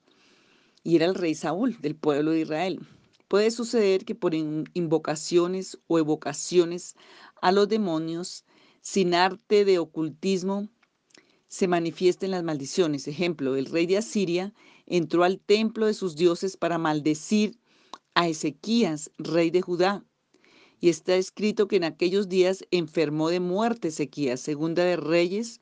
Y 0.83 0.97
era 0.97 1.05
el 1.05 1.15
rey 1.15 1.35
Saúl 1.35 1.77
del 1.83 1.95
pueblo 1.97 2.31
de 2.31 2.41
Israel. 2.41 2.81
Puede 3.29 3.51
suceder 3.51 4.05
que 4.05 4.15
por 4.15 4.35
invocaciones 4.35 5.79
o 5.87 5.99
evocaciones 5.99 6.97
a 7.43 7.53
los 7.53 7.69
demonios 7.69 8.45
sin 8.81 9.15
arte 9.15 9.65
de 9.65 9.79
ocultismo 9.79 10.69
se 11.47 11.69
manifiesten 11.69 12.31
las 12.31 12.43
maldiciones. 12.43 13.07
Ejemplo, 13.09 13.57
el 13.57 13.67
rey 13.67 13.87
de 13.87 13.99
Asiria 13.99 14.55
entró 14.87 15.25
al 15.25 15.39
templo 15.39 15.87
de 15.87 15.95
sus 15.95 16.17
dioses 16.17 16.57
para 16.57 16.79
maldecir 16.79 17.59
a 18.15 18.29
Ezequías, 18.29 19.11
rey 19.19 19.51
de 19.51 19.61
Judá. 19.61 20.05
Y 20.81 20.89
está 20.89 21.17
escrito 21.17 21.69
que 21.69 21.77
en 21.77 21.85
aquellos 21.85 22.29
días 22.29 22.65
enfermó 22.71 23.29
de 23.29 23.41
muerte 23.41 23.89
Ezequías, 23.89 24.41
segunda 24.41 24.85
de 24.85 24.97
Reyes 24.97 25.61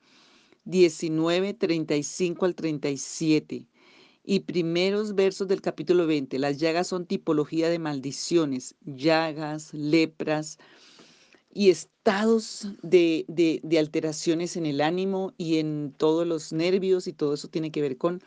19, 0.64 1.54
35 1.54 2.44
al 2.44 2.54
37. 2.54 3.66
Y 4.24 4.40
primeros 4.40 5.14
versos 5.14 5.48
del 5.48 5.60
capítulo 5.60 6.06
20. 6.06 6.38
Las 6.38 6.58
llagas 6.58 6.88
son 6.88 7.06
tipología 7.06 7.70
de 7.70 7.78
maldiciones, 7.78 8.74
llagas, 8.84 9.72
lepras, 9.72 10.58
y 11.50 11.70
estados 11.70 12.68
de, 12.82 13.26
alteraciones 13.78 14.56
en 14.56 14.66
el 14.66 14.80
ánimo 14.80 15.32
y 15.38 15.58
en 15.58 15.94
todos 15.96 16.26
los 16.26 16.52
nervios 16.52 17.06
y 17.06 17.12
todo 17.12 17.34
eso 17.34 17.48
tiene 17.48 17.70
que 17.70 17.80
ver 17.80 17.96
con 17.96 18.22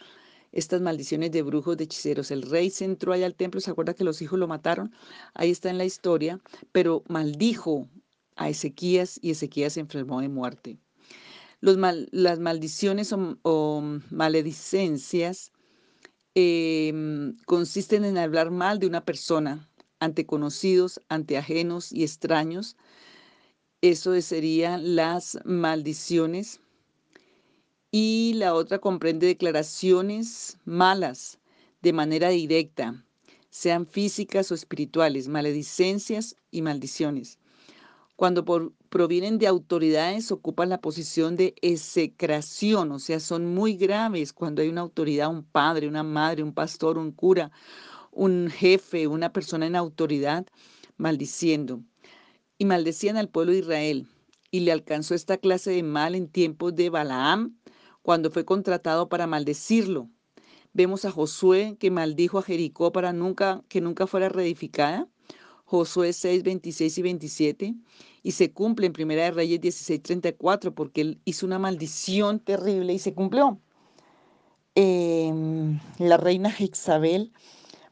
estas 0.52 0.82
maldiciones 0.82 1.32
de 1.32 1.42
brujos, 1.42 1.78
de 1.78 1.86
hechiceros. 1.86 2.32
El 2.32 2.44
rey 2.44 2.70
se 2.70 2.86
entró 2.86 3.14
allá 3.14 3.26
al 3.26 3.36
templo, 3.36 3.62
se 3.62 3.72
acuerda 3.72 3.94
que 3.94 4.04
los 4.04 4.22
hijos 4.22 4.40
lo 4.40 4.48
mataron, 4.48 4.94
ahí 5.34 5.52
está 5.52 5.70
en 5.70 5.78
la 5.78 5.86
historia, 5.86 6.40
pero 6.72 7.04
maldijo 7.08 7.88
a 8.36 8.50
Ezequías 8.50 9.20
y 9.22 9.32
Ezequías 9.32 9.74
se 9.74 9.80
enfermó 9.80 10.22
de 10.22 10.30
muerte. 10.30 10.78
Las 11.62 12.40
maldiciones 12.40 13.14
o, 13.14 13.84
maledicencias 14.10 15.52
em, 16.34 17.38
consisten 17.46 18.04
en 18.04 18.18
hablar 18.18 18.50
mal 18.50 18.80
de 18.80 18.88
una 18.88 19.06
persona 19.06 19.70
ante 20.00 20.26
conocidos, 20.26 21.00
ante 21.08 21.38
ajenos 21.38 21.92
y 21.92 22.04
extraños, 22.04 22.76
eso 23.82 24.20
serían 24.22 24.96
las 24.96 25.40
maldiciones. 25.44 26.62
Y 27.92 28.34
la 28.36 28.54
otra 28.54 28.80
comprende 28.80 29.28
declaraciones 29.28 30.58
malas 30.64 31.40
de 31.82 31.92
manera 31.92 32.30
directa, 32.30 33.04
sean 33.50 33.86
físicas 33.86 34.50
o 34.50 34.56
espirituales, 34.56 35.28
maledicencias 35.28 36.38
y 36.52 36.62
maldiciones. 36.62 37.38
Cuando 38.16 38.46
provienen 38.90 39.40
de 39.40 39.48
autoridades, 39.48 40.32
ocupan 40.32 40.70
la 40.70 40.80
posición 40.80 41.36
de 41.36 41.54
execración, 41.62 42.94
o 42.94 43.00
sea, 43.00 43.20
son 43.20 43.54
muy 43.54 43.76
graves 43.76 44.32
cuando 44.32 44.62
hay 44.62 44.70
una 44.70 44.82
autoridad, 44.82 45.30
un 45.30 45.44
padre, 45.44 45.88
una 45.88 46.04
madre, 46.04 46.44
un 46.44 46.54
pastor, 46.54 46.98
un 46.98 47.12
cura, 47.12 47.52
un 48.12 48.50
jefe, 48.50 49.08
una 49.08 49.34
persona 49.34 49.66
en 49.66 49.76
autoridad, 49.76 50.46
maldiciendo 50.98 51.82
y 52.58 52.66
maldecían 52.66 53.18
al 53.18 53.28
pueblo 53.28 53.52
de 53.52 53.60
Israel. 53.60 54.08
Y 54.52 54.62
le 54.62 54.72
alcanzó 54.72 55.16
esta 55.16 55.38
clase 55.38 55.72
de 55.72 55.82
mal 55.84 56.14
en 56.14 56.28
tiempos 56.28 56.76
de 56.76 56.90
Balaam, 56.90 57.58
cuando 58.02 58.32
fue 58.32 58.46
contratado 58.46 59.10
para 59.10 59.28
maldecirlo. 59.28 60.10
Vemos 60.74 61.06
a 61.06 61.12
Josué 61.12 61.76
que 61.80 61.92
maldijo 61.92 62.40
a 62.40 62.44
Jericó 62.44 62.92
para 62.92 63.14
nunca, 63.14 63.62
que 63.68 63.82
nunca 63.82 64.08
fuera 64.08 64.30
reedificada. 64.30 65.08
Josué 65.66 66.14
6, 66.14 66.44
26 66.44 66.98
y 66.98 67.02
27. 67.02 67.76
Y 68.24 68.32
se 68.32 68.52
cumple 68.52 68.88
en 68.88 68.94
Primera 68.94 69.24
de 69.24 69.32
Reyes 69.32 69.62
16, 69.62 70.02
34, 70.02 70.74
porque 70.74 71.02
él 71.02 71.22
hizo 71.26 71.46
una 71.46 71.60
maldición 71.60 72.40
terrible 72.40 72.94
y 72.94 73.00
se 73.00 73.14
cumplió. 73.14 73.60
Em, 74.76 75.80
la 75.98 76.18
reina 76.18 76.50
Jezabel 76.50 77.32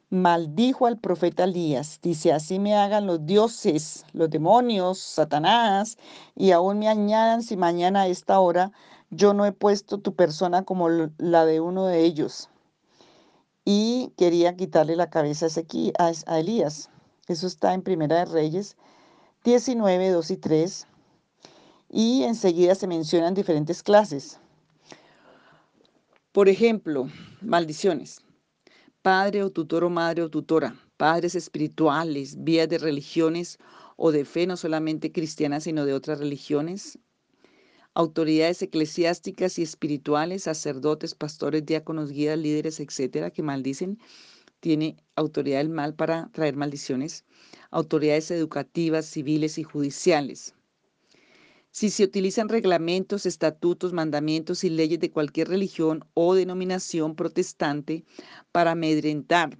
maldijo 0.09 0.87
al 0.87 0.99
profeta 0.99 1.43
Elías. 1.43 1.99
Dice, 2.01 2.31
así 2.33 2.59
me 2.59 2.75
hagan 2.75 3.05
los 3.07 3.25
dioses, 3.25 4.05
los 4.13 4.29
demonios, 4.29 4.99
Satanás, 4.99 5.97
y 6.35 6.51
aún 6.51 6.79
me 6.79 6.87
añadan 6.87 7.43
si 7.43 7.57
mañana 7.57 8.01
a 8.03 8.07
esta 8.07 8.39
hora 8.39 8.71
yo 9.09 9.33
no 9.33 9.45
he 9.45 9.51
puesto 9.51 9.99
tu 9.99 10.15
persona 10.15 10.63
como 10.63 10.89
la 10.89 11.45
de 11.45 11.59
uno 11.59 11.85
de 11.85 12.03
ellos. 12.03 12.49
Y 13.65 14.13
quería 14.17 14.55
quitarle 14.55 14.95
la 14.95 15.09
cabeza 15.09 15.47
a, 15.97 16.39
Elías. 16.39 16.89
Eso 17.27 17.47
está 17.47 17.73
en 17.73 17.81
Primera 17.81 18.17
de 18.17 18.25
Reyes 18.25 18.77
19, 19.43 20.09
2 20.09 20.31
y 20.31 20.37
3. 20.37 20.87
Y 21.91 22.23
enseguida 22.23 22.75
se 22.75 22.87
mencionan 22.87 23.33
diferentes 23.33 23.83
clases. 23.83 24.39
Por 26.31 26.49
ejemplo, 26.49 27.09
maldiciones 27.41 28.21
padre 29.01 29.43
o 29.43 29.49
tutor 29.49 29.83
o 29.83 29.89
madre 29.89 30.23
o 30.23 30.29
tutora, 30.29 30.75
padres 30.97 31.35
espirituales, 31.35 32.43
vías 32.43 32.67
de 32.67 32.77
religiones 32.77 33.57
o 33.95 34.11
de 34.11 34.25
fe, 34.25 34.45
no 34.45 34.57
solamente 34.57 35.11
cristianas, 35.11 35.63
sino 35.63 35.85
de 35.85 35.93
otras 35.93 36.19
religiones, 36.19 36.99
autoridades 37.99 38.61
eclesiásticas 38.61 39.59
y 39.59 39.63
espirituales, 39.63 40.43
sacerdotes, 40.43 41.15
pastores, 41.15 41.65
diáconos, 41.65 42.11
guías, 42.13 42.39
líderes, 42.39 42.79
etcétera, 42.79 43.29
que 43.29 43.43
maldicen, 43.43 43.99
tiene 44.61 44.95
autoridad 45.17 45.57
del 45.57 45.67
mal 45.67 45.93
para 45.95 46.29
traer 46.31 46.55
maldiciones, 46.55 47.25
autoridades 47.71 48.31
educativas, 48.31 49.05
civiles 49.05 49.57
y 49.57 49.63
judiciales. 49.63 50.55
Si 51.71 51.89
se 51.89 52.05
utilizan 52.05 52.47
reglamentos, 52.47 53.25
estatutos, 53.25 53.91
mandamientos 53.91 54.63
y 54.63 54.69
leyes 54.69 55.01
de 55.01 55.11
cualquier 55.11 55.49
religión 55.49 56.05
o 56.13 56.35
denominación 56.35 57.17
protestante 57.17 58.05
para 58.53 58.71
amedrentar, 58.71 59.57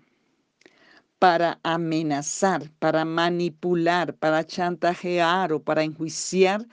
para 1.19 1.60
amenazar, 1.63 2.72
para 2.79 3.03
manipular, 3.03 4.15
para 4.15 4.46
chantajear 4.46 5.51
o 5.51 5.62
para 5.62 5.84
enjuiciar, 5.84 6.65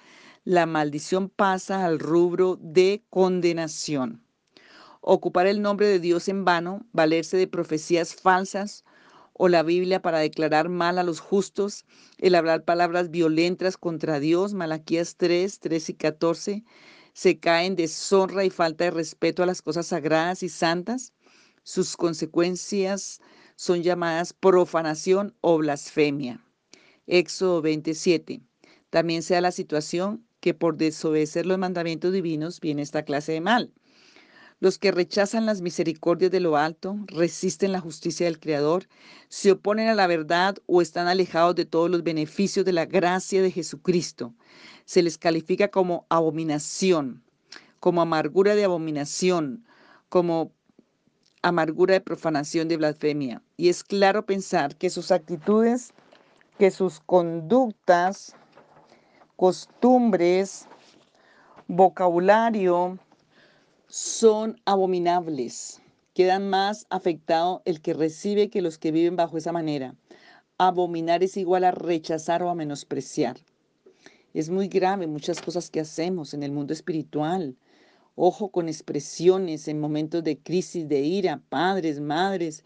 la 0.46 0.64
maldición 0.64 1.28
pasa 1.28 1.84
al 1.84 1.98
rubro 1.98 2.56
de 2.62 3.02
condenación. 3.10 4.22
Ocupar 5.00 5.48
el 5.48 5.60
nombre 5.60 5.88
de 5.88 5.98
Dios 5.98 6.28
en 6.28 6.44
vano, 6.44 6.86
valerse 6.92 7.36
de 7.36 7.48
profecías 7.48 8.14
falsas 8.14 8.84
o 9.32 9.48
la 9.48 9.64
Biblia 9.64 10.02
para 10.02 10.20
declarar 10.20 10.68
mal 10.68 10.98
a 10.98 11.02
los 11.02 11.18
justos, 11.18 11.84
el 12.18 12.36
hablar 12.36 12.64
palabras 12.64 13.10
violentas 13.10 13.76
contra 13.76 14.20
Dios, 14.20 14.54
Malaquías 14.54 15.16
3, 15.16 15.58
3 15.58 15.90
y 15.90 15.94
14, 15.94 16.64
se 17.12 17.40
caen 17.40 17.74
deshonra 17.74 18.44
y 18.44 18.50
falta 18.50 18.84
de 18.84 18.92
respeto 18.92 19.42
a 19.42 19.46
las 19.46 19.62
cosas 19.62 19.88
sagradas 19.88 20.44
y 20.44 20.48
santas. 20.48 21.12
Sus 21.64 21.96
consecuencias 21.96 23.20
son 23.56 23.82
llamadas 23.82 24.32
profanación 24.32 25.34
o 25.40 25.58
blasfemia. 25.58 26.40
Éxodo 27.08 27.62
27. 27.62 28.42
También 28.90 29.24
sea 29.24 29.40
la 29.40 29.50
situación 29.50 30.25
que 30.46 30.54
por 30.54 30.76
desobedecer 30.76 31.44
los 31.44 31.58
mandamientos 31.58 32.12
divinos 32.12 32.60
viene 32.60 32.82
esta 32.82 33.02
clase 33.02 33.32
de 33.32 33.40
mal. 33.40 33.72
Los 34.60 34.78
que 34.78 34.92
rechazan 34.92 35.44
las 35.44 35.60
misericordias 35.60 36.30
de 36.30 36.38
lo 36.38 36.56
alto, 36.56 36.96
resisten 37.08 37.72
la 37.72 37.80
justicia 37.80 38.26
del 38.26 38.38
Creador, 38.38 38.86
se 39.28 39.50
oponen 39.50 39.88
a 39.88 39.96
la 39.96 40.06
verdad 40.06 40.56
o 40.66 40.82
están 40.82 41.08
alejados 41.08 41.56
de 41.56 41.64
todos 41.64 41.90
los 41.90 42.04
beneficios 42.04 42.64
de 42.64 42.72
la 42.72 42.86
gracia 42.86 43.42
de 43.42 43.50
Jesucristo. 43.50 44.34
Se 44.84 45.02
les 45.02 45.18
califica 45.18 45.66
como 45.66 46.06
abominación, 46.10 47.24
como 47.80 48.00
amargura 48.00 48.54
de 48.54 48.62
abominación, 48.62 49.66
como 50.08 50.52
amargura 51.42 51.94
de 51.94 52.02
profanación 52.02 52.68
de 52.68 52.76
blasfemia. 52.76 53.42
Y 53.56 53.68
es 53.68 53.82
claro 53.82 54.24
pensar 54.24 54.76
que 54.76 54.90
sus 54.90 55.10
actitudes, 55.10 55.92
que 56.56 56.70
sus 56.70 57.00
conductas, 57.00 58.36
costumbres, 59.36 60.66
vocabulario, 61.68 62.98
son 63.86 64.60
abominables. 64.64 65.82
Quedan 66.14 66.48
más 66.48 66.86
afectado 66.88 67.60
el 67.66 67.82
que 67.82 67.92
recibe 67.92 68.48
que 68.48 68.62
los 68.62 68.78
que 68.78 68.92
viven 68.92 69.16
bajo 69.16 69.36
esa 69.36 69.52
manera. 69.52 69.94
Abominar 70.56 71.22
es 71.22 71.36
igual 71.36 71.64
a 71.64 71.70
rechazar 71.70 72.42
o 72.42 72.48
a 72.48 72.54
menospreciar. 72.54 73.36
Es 74.32 74.48
muy 74.48 74.68
grave 74.68 75.06
muchas 75.06 75.42
cosas 75.42 75.70
que 75.70 75.80
hacemos 75.80 76.32
en 76.32 76.42
el 76.42 76.52
mundo 76.52 76.72
espiritual. 76.72 77.56
Ojo 78.14 78.48
con 78.48 78.68
expresiones 78.68 79.68
en 79.68 79.78
momentos 79.78 80.24
de 80.24 80.38
crisis, 80.38 80.88
de 80.88 81.00
ira, 81.00 81.42
padres, 81.50 82.00
madres, 82.00 82.64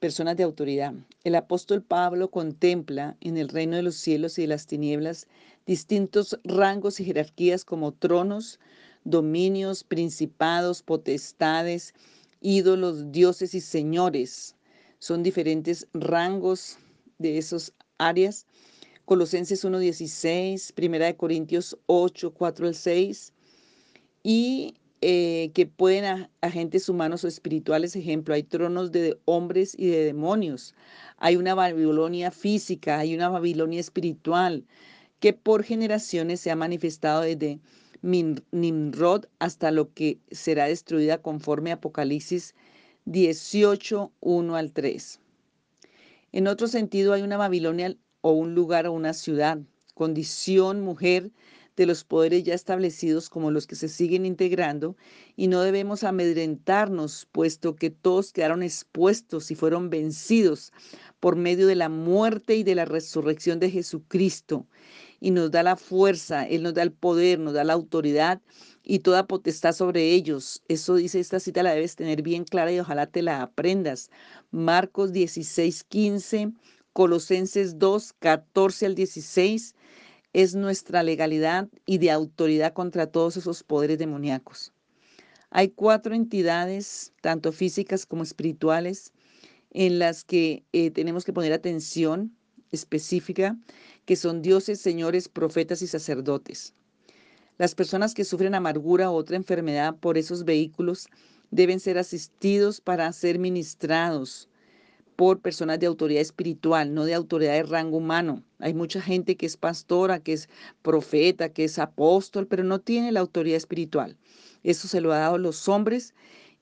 personas 0.00 0.36
de 0.36 0.42
autoridad. 0.42 0.94
El 1.22 1.36
apóstol 1.36 1.80
Pablo 1.80 2.28
contempla 2.32 3.16
en 3.20 3.36
el 3.36 3.48
reino 3.48 3.76
de 3.76 3.82
los 3.82 3.94
cielos 3.94 4.36
y 4.36 4.42
de 4.42 4.48
las 4.48 4.66
tinieblas 4.66 5.28
distintos 5.66 6.38
rangos 6.44 7.00
y 7.00 7.04
jerarquías 7.04 7.64
como 7.64 7.92
tronos, 7.92 8.58
dominios, 9.04 9.84
principados, 9.84 10.82
potestades, 10.82 11.94
ídolos, 12.40 13.10
dioses 13.12 13.54
y 13.54 13.60
señores. 13.60 14.56
Son 14.98 15.22
diferentes 15.22 15.86
rangos 15.94 16.78
de 17.18 17.38
esas 17.38 17.72
áreas. 17.98 18.46
Colosenses 19.04 19.64
1.16, 19.64 20.72
Primera 20.74 21.06
de 21.06 21.16
Corintios 21.16 21.76
8, 21.86 22.32
4 22.32 22.68
al 22.68 22.74
6, 22.74 23.32
y 24.22 24.74
eh, 25.00 25.50
que 25.54 25.66
pueden 25.66 26.28
agentes 26.40 26.88
humanos 26.88 27.24
o 27.24 27.28
espirituales, 27.28 27.96
ejemplo, 27.96 28.34
hay 28.34 28.44
tronos 28.44 28.92
de 28.92 29.18
hombres 29.24 29.74
y 29.76 29.88
de 29.88 30.04
demonios, 30.04 30.76
hay 31.16 31.34
una 31.34 31.56
Babilonia 31.56 32.30
física, 32.30 33.00
hay 33.00 33.16
una 33.16 33.28
Babilonia 33.28 33.80
espiritual, 33.80 34.64
que 35.22 35.32
por 35.32 35.62
generaciones 35.62 36.40
se 36.40 36.50
ha 36.50 36.56
manifestado 36.56 37.20
desde 37.20 37.60
Nimrod 38.02 39.26
hasta 39.38 39.70
lo 39.70 39.92
que 39.94 40.18
será 40.32 40.64
destruida 40.64 41.22
conforme 41.22 41.70
Apocalipsis 41.70 42.56
18, 43.04 44.10
1 44.18 44.56
al 44.56 44.72
3. 44.72 45.20
En 46.32 46.48
otro 46.48 46.66
sentido, 46.66 47.12
hay 47.12 47.22
una 47.22 47.36
Babilonia 47.36 47.96
o 48.20 48.32
un 48.32 48.56
lugar 48.56 48.88
o 48.88 48.92
una 48.92 49.12
ciudad, 49.12 49.60
condición, 49.94 50.80
mujer, 50.80 51.30
de 51.76 51.86
los 51.86 52.04
poderes 52.04 52.44
ya 52.44 52.54
establecidos 52.54 53.30
como 53.30 53.50
los 53.50 53.66
que 53.66 53.76
se 53.76 53.88
siguen 53.88 54.26
integrando 54.26 54.96
y 55.36 55.48
no 55.48 55.62
debemos 55.62 56.04
amedrentarnos, 56.04 57.26
puesto 57.32 57.76
que 57.76 57.90
todos 57.90 58.32
quedaron 58.32 58.62
expuestos 58.62 59.50
y 59.50 59.54
fueron 59.54 59.88
vencidos 59.88 60.72
por 61.20 61.36
medio 61.36 61.66
de 61.66 61.76
la 61.76 61.88
muerte 61.88 62.56
y 62.56 62.62
de 62.62 62.74
la 62.74 62.84
resurrección 62.84 63.58
de 63.58 63.70
Jesucristo. 63.70 64.66
Y 65.24 65.30
nos 65.30 65.52
da 65.52 65.62
la 65.62 65.76
fuerza, 65.76 66.48
Él 66.48 66.64
nos 66.64 66.74
da 66.74 66.82
el 66.82 66.90
poder, 66.90 67.38
nos 67.38 67.54
da 67.54 67.62
la 67.62 67.74
autoridad 67.74 68.40
y 68.82 68.98
toda 68.98 69.28
potestad 69.28 69.72
sobre 69.72 70.10
ellos. 70.10 70.64
Eso 70.66 70.96
dice 70.96 71.20
esta 71.20 71.38
cita, 71.38 71.62
la 71.62 71.74
debes 71.74 71.94
tener 71.94 72.22
bien 72.22 72.42
clara 72.42 72.72
y 72.72 72.80
ojalá 72.80 73.06
te 73.06 73.22
la 73.22 73.40
aprendas. 73.40 74.10
Marcos 74.50 75.12
16, 75.12 75.84
15, 75.84 76.50
Colosenses 76.92 77.78
2, 77.78 78.14
14 78.18 78.86
al 78.86 78.94
16 78.96 79.76
es 80.32 80.56
nuestra 80.56 81.04
legalidad 81.04 81.68
y 81.86 81.98
de 81.98 82.10
autoridad 82.10 82.72
contra 82.72 83.06
todos 83.06 83.36
esos 83.36 83.62
poderes 83.62 83.98
demoníacos. 83.98 84.72
Hay 85.50 85.68
cuatro 85.68 86.16
entidades, 86.16 87.12
tanto 87.20 87.52
físicas 87.52 88.06
como 88.06 88.24
espirituales, 88.24 89.12
en 89.70 89.98
las 89.98 90.24
que 90.24 90.64
eh, 90.72 90.90
tenemos 90.90 91.24
que 91.24 91.32
poner 91.32 91.52
atención 91.52 92.36
específica, 92.72 93.56
que 94.04 94.16
son 94.16 94.42
dioses, 94.42 94.80
señores, 94.80 95.28
profetas 95.28 95.82
y 95.82 95.86
sacerdotes. 95.86 96.74
Las 97.58 97.74
personas 97.74 98.14
que 98.14 98.24
sufren 98.24 98.54
amargura 98.54 99.10
o 99.10 99.14
otra 99.14 99.36
enfermedad 99.36 99.94
por 99.94 100.18
esos 100.18 100.44
vehículos 100.44 101.06
deben 101.50 101.78
ser 101.80 101.98
asistidos 101.98 102.80
para 102.80 103.12
ser 103.12 103.38
ministrados 103.38 104.48
por 105.16 105.40
personas 105.40 105.78
de 105.78 105.86
autoridad 105.86 106.22
espiritual, 106.22 106.94
no 106.94 107.04
de 107.04 107.14
autoridad 107.14 107.52
de 107.52 107.62
rango 107.62 107.98
humano. 107.98 108.42
Hay 108.58 108.74
mucha 108.74 109.00
gente 109.00 109.36
que 109.36 109.46
es 109.46 109.56
pastora, 109.56 110.18
que 110.20 110.32
es 110.32 110.48
profeta, 110.80 111.50
que 111.50 111.64
es 111.64 111.78
apóstol, 111.78 112.46
pero 112.46 112.64
no 112.64 112.80
tiene 112.80 113.12
la 113.12 113.20
autoridad 113.20 113.58
espiritual. 113.58 114.16
Eso 114.64 114.88
se 114.88 115.00
lo 115.00 115.12
ha 115.12 115.18
dado 115.18 115.38
los 115.38 115.68
hombres 115.68 116.14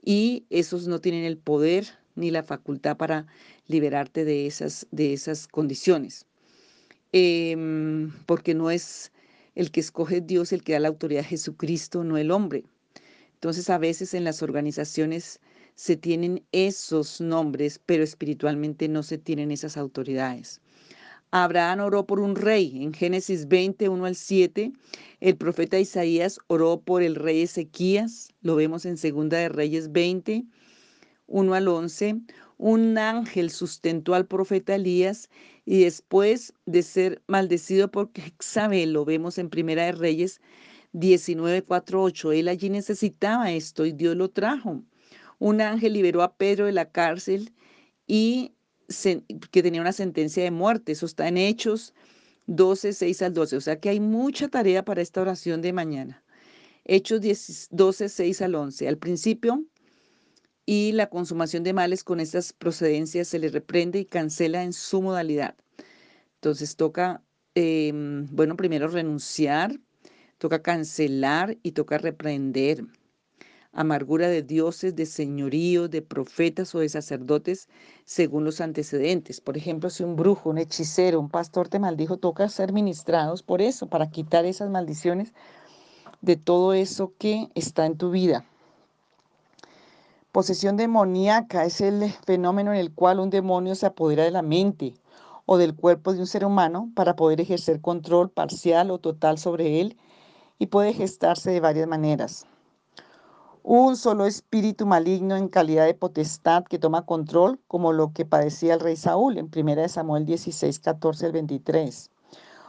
y 0.04 0.44
esos 0.50 0.88
no 0.88 1.00
tienen 1.00 1.24
el 1.24 1.38
poder 1.38 1.86
ni 2.20 2.30
la 2.30 2.42
facultad 2.42 2.96
para 2.96 3.26
liberarte 3.66 4.24
de 4.24 4.46
esas, 4.46 4.86
de 4.90 5.12
esas 5.12 5.48
condiciones. 5.48 6.26
Em, 7.12 8.12
porque 8.26 8.54
no 8.54 8.70
es 8.70 9.10
el 9.54 9.72
que 9.72 9.80
escoge 9.80 10.20
Dios 10.20 10.52
el 10.52 10.62
que 10.62 10.74
da 10.74 10.80
la 10.80 10.88
autoridad 10.88 11.24
a 11.24 11.28
Jesucristo, 11.28 12.04
no 12.04 12.16
el 12.18 12.30
hombre. 12.30 12.64
Entonces 13.34 13.68
a 13.70 13.78
veces 13.78 14.14
en 14.14 14.24
las 14.24 14.42
organizaciones 14.42 15.40
se 15.74 15.96
tienen 15.96 16.44
esos 16.52 17.20
nombres, 17.20 17.80
pero 17.84 18.04
espiritualmente 18.04 18.86
no 18.88 19.02
se 19.02 19.18
tienen 19.18 19.50
esas 19.50 19.76
autoridades. 19.76 20.60
Abraham 21.32 21.80
oró 21.80 22.06
por 22.06 22.20
un 22.20 22.34
rey. 22.34 22.82
En 22.82 22.92
Génesis 22.92 23.46
20, 23.46 23.88
1 23.88 24.04
al 24.04 24.16
7, 24.16 24.72
el 25.20 25.36
profeta 25.36 25.78
Isaías 25.78 26.38
oró 26.48 26.80
por 26.80 27.02
el 27.02 27.14
rey 27.14 27.42
Ezequías. 27.42 28.30
Lo 28.42 28.56
vemos 28.56 28.84
en 28.84 28.96
Segunda 28.96 29.38
de 29.38 29.48
Reyes 29.48 29.92
20, 29.92 30.44
1 31.30 31.54
al 31.54 31.68
11. 31.68 32.20
Un 32.58 32.98
ángel 32.98 33.50
sustentó 33.50 34.14
al 34.14 34.26
profeta 34.26 34.74
Elías 34.74 35.30
y 35.64 35.84
después 35.84 36.52
de 36.66 36.82
ser 36.82 37.22
maldecido 37.26 37.90
por 37.90 38.10
Jezabel, 38.14 38.92
lo 38.92 39.04
vemos 39.04 39.38
en 39.38 39.48
Primera 39.48 39.84
de 39.84 39.92
Reyes 39.92 40.40
19, 40.92 41.62
4, 41.62 42.02
8. 42.02 42.32
Él 42.32 42.48
allí 42.48 42.68
necesitaba 42.68 43.50
esto 43.50 43.86
y 43.86 43.92
Dios 43.92 44.16
lo 44.16 44.28
trajo 44.28 44.82
un 45.40 45.60
ángel 45.60 45.94
liberó 45.94 46.22
a 46.22 46.36
Pedro 46.36 46.66
de 46.66 46.72
la 46.72 46.90
cárcel 46.90 47.52
y 48.06 48.52
que 49.50 49.62
tenía 49.62 49.80
una 49.80 49.92
sentencia 49.92 50.44
de 50.44 50.50
muerte. 50.50 50.92
Eso 50.92 51.06
está 51.06 51.26
en 51.28 51.38
Hechos 51.38 51.94
12, 52.46 52.92
6 52.92 53.22
al 53.22 53.34
12. 53.34 53.56
O 53.56 53.60
sea 53.60 53.80
que 53.80 53.88
hay 53.88 54.00
mucha 54.00 54.48
tarea 54.48 54.84
para 54.84 55.02
esta 55.02 55.22
oración 55.22 55.62
de 55.62 55.72
mañana. 55.72 56.22
Hechos 56.84 57.22
12, 57.70 58.08
6 58.08 58.42
al 58.42 58.54
11. 58.54 58.86
Al 58.86 58.98
principio 58.98 59.64
y 60.66 60.92
la 60.92 61.08
consumación 61.08 61.64
de 61.64 61.72
males 61.72 62.04
con 62.04 62.20
estas 62.20 62.52
procedencias 62.52 63.28
se 63.28 63.38
le 63.38 63.48
reprende 63.48 64.00
y 64.00 64.04
cancela 64.04 64.62
en 64.62 64.72
su 64.72 65.02
modalidad. 65.02 65.54
Entonces 66.36 66.76
toca, 66.76 67.22
em, 67.54 68.26
bueno, 68.30 68.56
primero 68.56 68.88
renunciar, 68.88 69.78
toca 70.38 70.62
cancelar 70.62 71.58
y 71.62 71.72
toca 71.72 71.98
reprender 71.98 72.84
amargura 73.72 74.28
de 74.28 74.42
dioses, 74.42 74.96
de 74.96 75.06
señoríos, 75.06 75.90
de 75.90 76.02
profetas 76.02 76.74
o 76.74 76.80
de 76.80 76.88
sacerdotes, 76.88 77.68
según 78.04 78.44
los 78.44 78.60
antecedentes. 78.60 79.40
Por 79.40 79.56
ejemplo, 79.56 79.90
si 79.90 80.02
un 80.02 80.16
brujo, 80.16 80.50
un 80.50 80.58
hechicero, 80.58 81.20
un 81.20 81.30
pastor 81.30 81.68
te 81.68 81.78
maldijo, 81.78 82.16
toca 82.16 82.48
ser 82.48 82.72
ministrados 82.72 83.42
por 83.42 83.62
eso, 83.62 83.88
para 83.88 84.10
quitar 84.10 84.44
esas 84.44 84.70
maldiciones 84.70 85.32
de 86.20 86.36
todo 86.36 86.74
eso 86.74 87.14
que 87.18 87.48
está 87.54 87.86
en 87.86 87.96
tu 87.96 88.10
vida. 88.10 88.44
Posesión 90.32 90.76
demoníaca 90.76 91.64
es 91.64 91.80
el 91.80 92.08
fenómeno 92.24 92.72
en 92.72 92.78
el 92.78 92.94
cual 92.94 93.18
un 93.18 93.30
demonio 93.30 93.74
se 93.74 93.86
apodera 93.86 94.22
de 94.22 94.30
la 94.30 94.42
mente 94.42 94.94
o 95.44 95.58
del 95.58 95.74
cuerpo 95.74 96.12
de 96.12 96.20
un 96.20 96.28
ser 96.28 96.44
humano 96.44 96.88
para 96.94 97.16
poder 97.16 97.40
ejercer 97.40 97.80
control 97.80 98.30
parcial 98.30 98.92
o 98.92 98.98
total 98.98 99.38
sobre 99.38 99.80
él 99.80 99.96
y 100.60 100.66
puede 100.66 100.92
gestarse 100.92 101.50
de 101.50 101.58
varias 101.58 101.88
maneras. 101.88 102.46
Un 103.64 103.96
solo 103.96 104.24
espíritu 104.24 104.86
maligno 104.86 105.34
en 105.34 105.48
calidad 105.48 105.86
de 105.86 105.94
potestad 105.94 106.62
que 106.62 106.78
toma 106.78 107.04
control, 107.04 107.58
como 107.66 107.92
lo 107.92 108.12
que 108.12 108.24
padecía 108.24 108.74
el 108.74 108.80
rey 108.80 108.94
Saúl 108.94 109.36
en 109.36 109.50
1 109.52 109.88
Samuel 109.88 110.26
16, 110.26 110.78
14 110.78 111.26
al 111.26 111.32
23. 111.32 112.08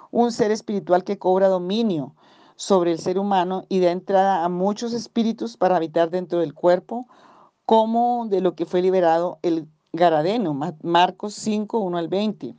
Un 0.10 0.32
ser 0.32 0.50
espiritual 0.50 1.04
que 1.04 1.20
cobra 1.20 1.48
dominio 1.48 2.16
sobre 2.56 2.92
el 2.92 2.98
ser 2.98 3.20
humano 3.20 3.66
y 3.70 3.82
da 3.82 3.92
entrada 3.92 4.44
a 4.44 4.50
muchos 4.50 4.94
espíritus 4.94 5.58
para 5.58 5.76
habitar 5.76 6.10
dentro 6.10 6.40
del 6.40 6.56
cuerpo, 6.56 7.08
como 7.72 8.28
de 8.28 8.42
lo 8.42 8.54
que 8.54 8.66
fue 8.66 8.82
liberado 8.82 9.40
el 9.44 9.66
Garadeno, 9.94 10.54
Marcos 10.84 11.34
5, 11.36 11.80
1 11.80 11.98
al 11.98 12.10
20 12.10 12.54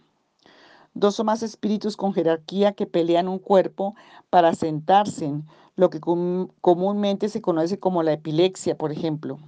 dos 0.94 1.20
o 1.20 1.24
más 1.24 1.42
espíritus 1.42 1.98
con 1.98 2.14
jerarquía 2.14 2.72
que 2.72 2.86
pelean 2.86 3.28
un 3.28 3.38
cuerpo 3.38 3.94
para 4.30 4.54
sentarse, 4.54 5.26
en 5.26 5.44
lo 5.76 5.90
que 5.90 6.00
comúnmente 6.00 7.28
se 7.28 7.42
conoce 7.42 7.78
como 7.78 8.02
la 8.02 8.14
epilepsia, 8.14 8.78
por 8.78 8.90
ejemplo. 8.90 9.38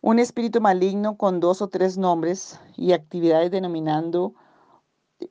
Un 0.00 0.20
espíritu 0.20 0.60
maligno 0.60 1.16
con 1.16 1.40
dos 1.40 1.60
o 1.60 1.66
tres 1.66 1.98
nombres 1.98 2.60
y 2.76 2.92
actividades 2.92 3.50
denominando, 3.50 4.32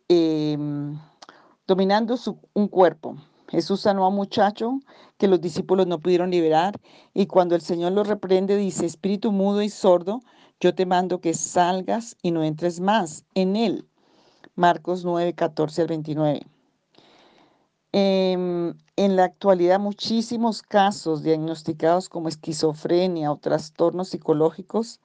em, 0.09 0.99
dominando 1.65 2.17
un 2.53 2.67
cuerpo. 2.67 3.15
Jesús 3.49 3.81
sanó 3.81 4.03
a 4.03 4.09
un 4.09 4.15
muchacho 4.15 4.79
que 5.17 5.27
los 5.27 5.41
discípulos 5.41 5.87
no 5.87 5.99
pudieron 5.99 6.31
liberar 6.31 6.79
y 7.13 7.27
cuando 7.27 7.55
el 7.55 7.61
Señor 7.61 7.93
lo 7.93 8.03
reprende 8.03 8.57
dice, 8.57 8.85
espíritu 8.85 9.31
mudo 9.31 9.61
y 9.61 9.69
sordo, 9.69 10.21
yo 10.59 10.75
te 10.75 10.85
mando 10.85 11.21
que 11.21 11.33
salgas 11.33 12.17
y 12.21 12.31
no 12.31 12.43
entres 12.43 12.79
más 12.79 13.25
en 13.35 13.55
él. 13.55 13.87
Marcos 14.55 15.05
9, 15.05 15.33
14 15.33 15.81
al 15.83 15.87
29. 15.87 16.41
Em, 17.93 18.73
en 18.95 19.15
la 19.15 19.23
actualidad, 19.23 19.79
muchísimos 19.79 20.61
casos 20.61 21.23
diagnosticados 21.23 22.09
como 22.09 22.27
esquizofrenia 22.27 23.31
o 23.31 23.37
trastornos 23.37 24.09
psicológicos 24.09 24.99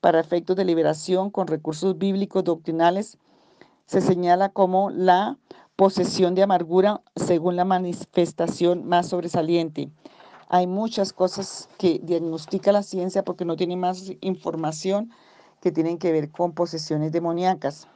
para 0.00 0.20
efectos 0.20 0.56
de 0.56 0.64
liberación 0.64 1.30
con 1.30 1.46
recursos 1.46 1.98
bíblicos 1.98 2.44
doctrinales 2.44 3.18
se 3.86 4.00
señala 4.00 4.50
como 4.50 4.90
la 4.90 5.36
posesión 5.80 6.34
de 6.34 6.42
amargura 6.42 7.00
según 7.16 7.56
la 7.56 7.64
manifestación 7.64 8.86
más 8.86 9.08
sobresaliente. 9.08 9.90
Hay 10.50 10.66
muchas 10.66 11.14
cosas 11.14 11.70
que 11.78 11.98
diagnostica 12.02 12.70
la 12.70 12.82
ciencia 12.82 13.24
porque 13.24 13.46
no 13.46 13.56
tiene 13.56 13.78
más 13.78 14.12
información 14.20 15.10
que 15.62 15.72
tienen 15.72 15.96
que 15.96 16.12
ver 16.12 16.30
con 16.30 16.52
posesiones 16.52 17.12
demoníacas. 17.12 17.88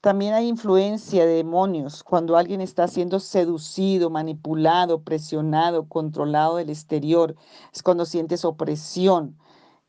También 0.00 0.32
hay 0.32 0.48
influencia 0.48 1.26
de 1.26 1.34
demonios 1.34 2.02
cuando 2.02 2.38
alguien 2.38 2.62
está 2.62 2.88
siendo 2.88 3.20
seducido, 3.20 4.08
manipulado, 4.08 5.02
presionado, 5.02 5.86
controlado 5.90 6.56
del 6.56 6.70
exterior. 6.70 7.36
Es 7.74 7.82
cuando 7.82 8.06
sientes 8.06 8.46
opresión. 8.46 9.36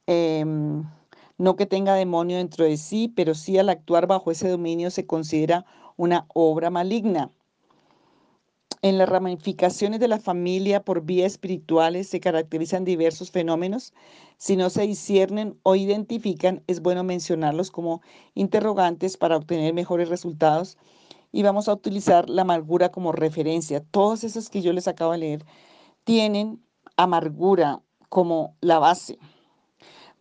Em, 0.06 0.84
no 1.38 1.56
que 1.56 1.65
tenga 1.65 1.96
demonio 1.96 2.38
dentro 2.38 2.65
de 2.65 2.78
sí, 2.78 3.12
pero 3.15 3.36
sí 3.36 3.58
al 3.58 3.69
actuar 3.69 4.08
bajo 4.08 4.32
ese 4.32 4.50
dominio 4.50 4.91
se 4.91 5.06
considera 5.06 5.65
una 5.98 6.26
obra 6.34 6.69
maligna. 6.69 7.32
En 8.84 8.98
las 8.98 9.08
ramificaciones 9.08 10.02
de 10.02 10.10
la 10.10 10.19
familia 10.19 10.84
por 10.84 11.04
vías 11.04 11.32
espirituales 11.32 12.10
se 12.10 12.19
caracterizan 12.19 12.84
diversos 12.84 13.32
fenómenos. 13.32 13.93
Si 14.38 14.58
no 14.58 14.69
se 14.69 14.82
disciernen 14.82 15.58
o 15.63 15.78
identifican, 15.78 16.62
es 16.67 16.82
bueno 16.82 17.06
mencionarlos 17.06 17.72
como 17.72 18.02
interrogantes 18.36 19.15
para 19.15 19.38
obtener 19.38 19.74
mejores 19.74 20.10
resultados. 20.10 20.78
Y 21.32 21.43
vamos 21.43 21.69
a 21.69 21.74
utilizar 21.74 22.30
la 22.30 22.41
amargura 22.41 22.89
como 22.89 23.13
referencia. 23.13 23.82
Todos 23.89 24.26
esos 24.26 24.50
que 24.50 24.62
yo 24.62 24.74
les 24.74 24.89
acabo 24.89 25.13
de 25.13 25.19
leer 25.19 25.46
tienen 26.04 26.62
amargura 26.98 27.82
como 28.10 28.58
la 28.60 28.80
base. 28.80 29.17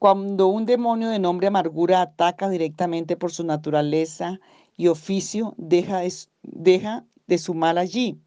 Cuando 0.03 0.49
un 0.49 0.67
demonio 0.67 1.11
de 1.11 1.21
nombre 1.21 1.47
amargura 1.47 2.03
ataca 2.03 2.49
directamente 2.49 3.17
por 3.17 3.31
su 3.31 3.45
naturaleza 3.45 4.41
y 4.77 4.89
oficio, 4.89 5.55
deja, 5.59 6.01
deja 6.43 7.05
de 7.29 7.39
sumar 7.39 7.79
allí 7.79 8.19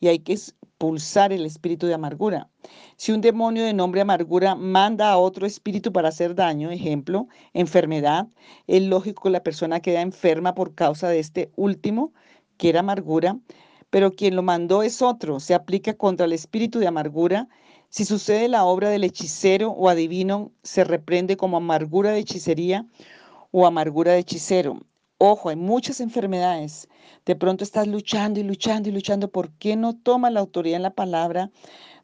y 0.00 0.08
hay 0.08 0.18
que 0.18 0.32
expulsar 0.32 1.32
el 1.32 1.46
espíritu 1.46 1.86
de 1.86 1.94
amargura. 1.94 2.50
Si 2.96 3.12
un 3.12 3.20
demonio 3.20 3.62
de 3.62 3.74
nombre 3.74 4.00
amargura 4.00 4.56
manda 4.56 5.12
a 5.12 5.18
otro 5.18 5.46
espíritu 5.46 5.92
para 5.92 6.08
hacer 6.08 6.34
daño, 6.34 6.72
ejemplo, 6.72 7.28
enfermedad, 7.52 8.26
es 8.66 8.82
lógico 8.82 9.22
que 9.22 9.30
la 9.30 9.44
persona 9.44 9.78
queda 9.78 10.00
enferma 10.00 10.56
por 10.56 10.74
causa 10.74 11.08
de 11.10 11.20
este 11.20 11.52
último, 11.54 12.12
que 12.56 12.70
era 12.70 12.80
amargura, 12.80 13.38
pero 13.88 14.10
quien 14.10 14.34
lo 14.34 14.42
mandó 14.42 14.82
es 14.82 15.00
otro, 15.00 15.38
se 15.38 15.54
aplica 15.54 15.94
contra 15.94 16.26
el 16.26 16.32
espíritu 16.32 16.80
de 16.80 16.88
amargura. 16.88 17.48
Si 17.90 18.04
sucede 18.04 18.46
la 18.46 18.64
obra 18.64 18.88
del 18.88 19.02
hechicero 19.02 19.72
o 19.72 19.88
adivino, 19.88 20.52
se 20.62 20.84
reprende 20.84 21.36
como 21.36 21.56
amargura 21.56 22.12
de 22.12 22.20
hechicería 22.20 22.86
o 23.50 23.66
amargura 23.66 24.12
de 24.12 24.20
hechicero. 24.20 24.78
Ojo, 25.18 25.48
hay 25.48 25.56
muchas 25.56 26.00
enfermedades. 26.00 26.88
De 27.26 27.34
pronto 27.34 27.64
estás 27.64 27.88
luchando 27.88 28.38
y 28.38 28.44
luchando 28.44 28.88
y 28.88 28.92
luchando. 28.92 29.28
¿Por 29.32 29.50
qué 29.54 29.74
no 29.74 29.96
tomas 29.96 30.32
la 30.32 30.38
autoridad 30.38 30.76
en 30.76 30.84
la 30.84 30.94
palabra? 30.94 31.50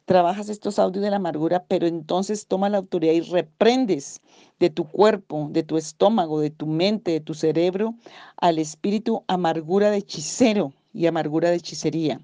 Trabajas 0.03 0.49
estos 0.49 0.77
audios 0.77 1.05
de 1.05 1.09
la 1.09 1.15
amargura, 1.15 1.63
pero 1.69 1.87
entonces 1.87 2.47
toma 2.47 2.67
la 2.67 2.79
autoridad 2.79 3.13
y 3.13 3.21
reprendes 3.21 4.21
de 4.59 4.69
tu 4.69 4.83
cuerpo, 4.89 5.47
de 5.51 5.63
tu 5.63 5.77
estómago, 5.77 6.41
de 6.41 6.49
tu 6.49 6.67
mente, 6.67 7.11
de 7.11 7.21
tu 7.21 7.33
cerebro, 7.33 7.95
al 8.35 8.59
espíritu 8.59 9.23
amargura 9.27 9.89
de 9.89 9.99
hechicero 9.99 10.73
y 10.91 11.05
amargura 11.07 11.49
de 11.49 11.55
hechicería. 11.55 12.19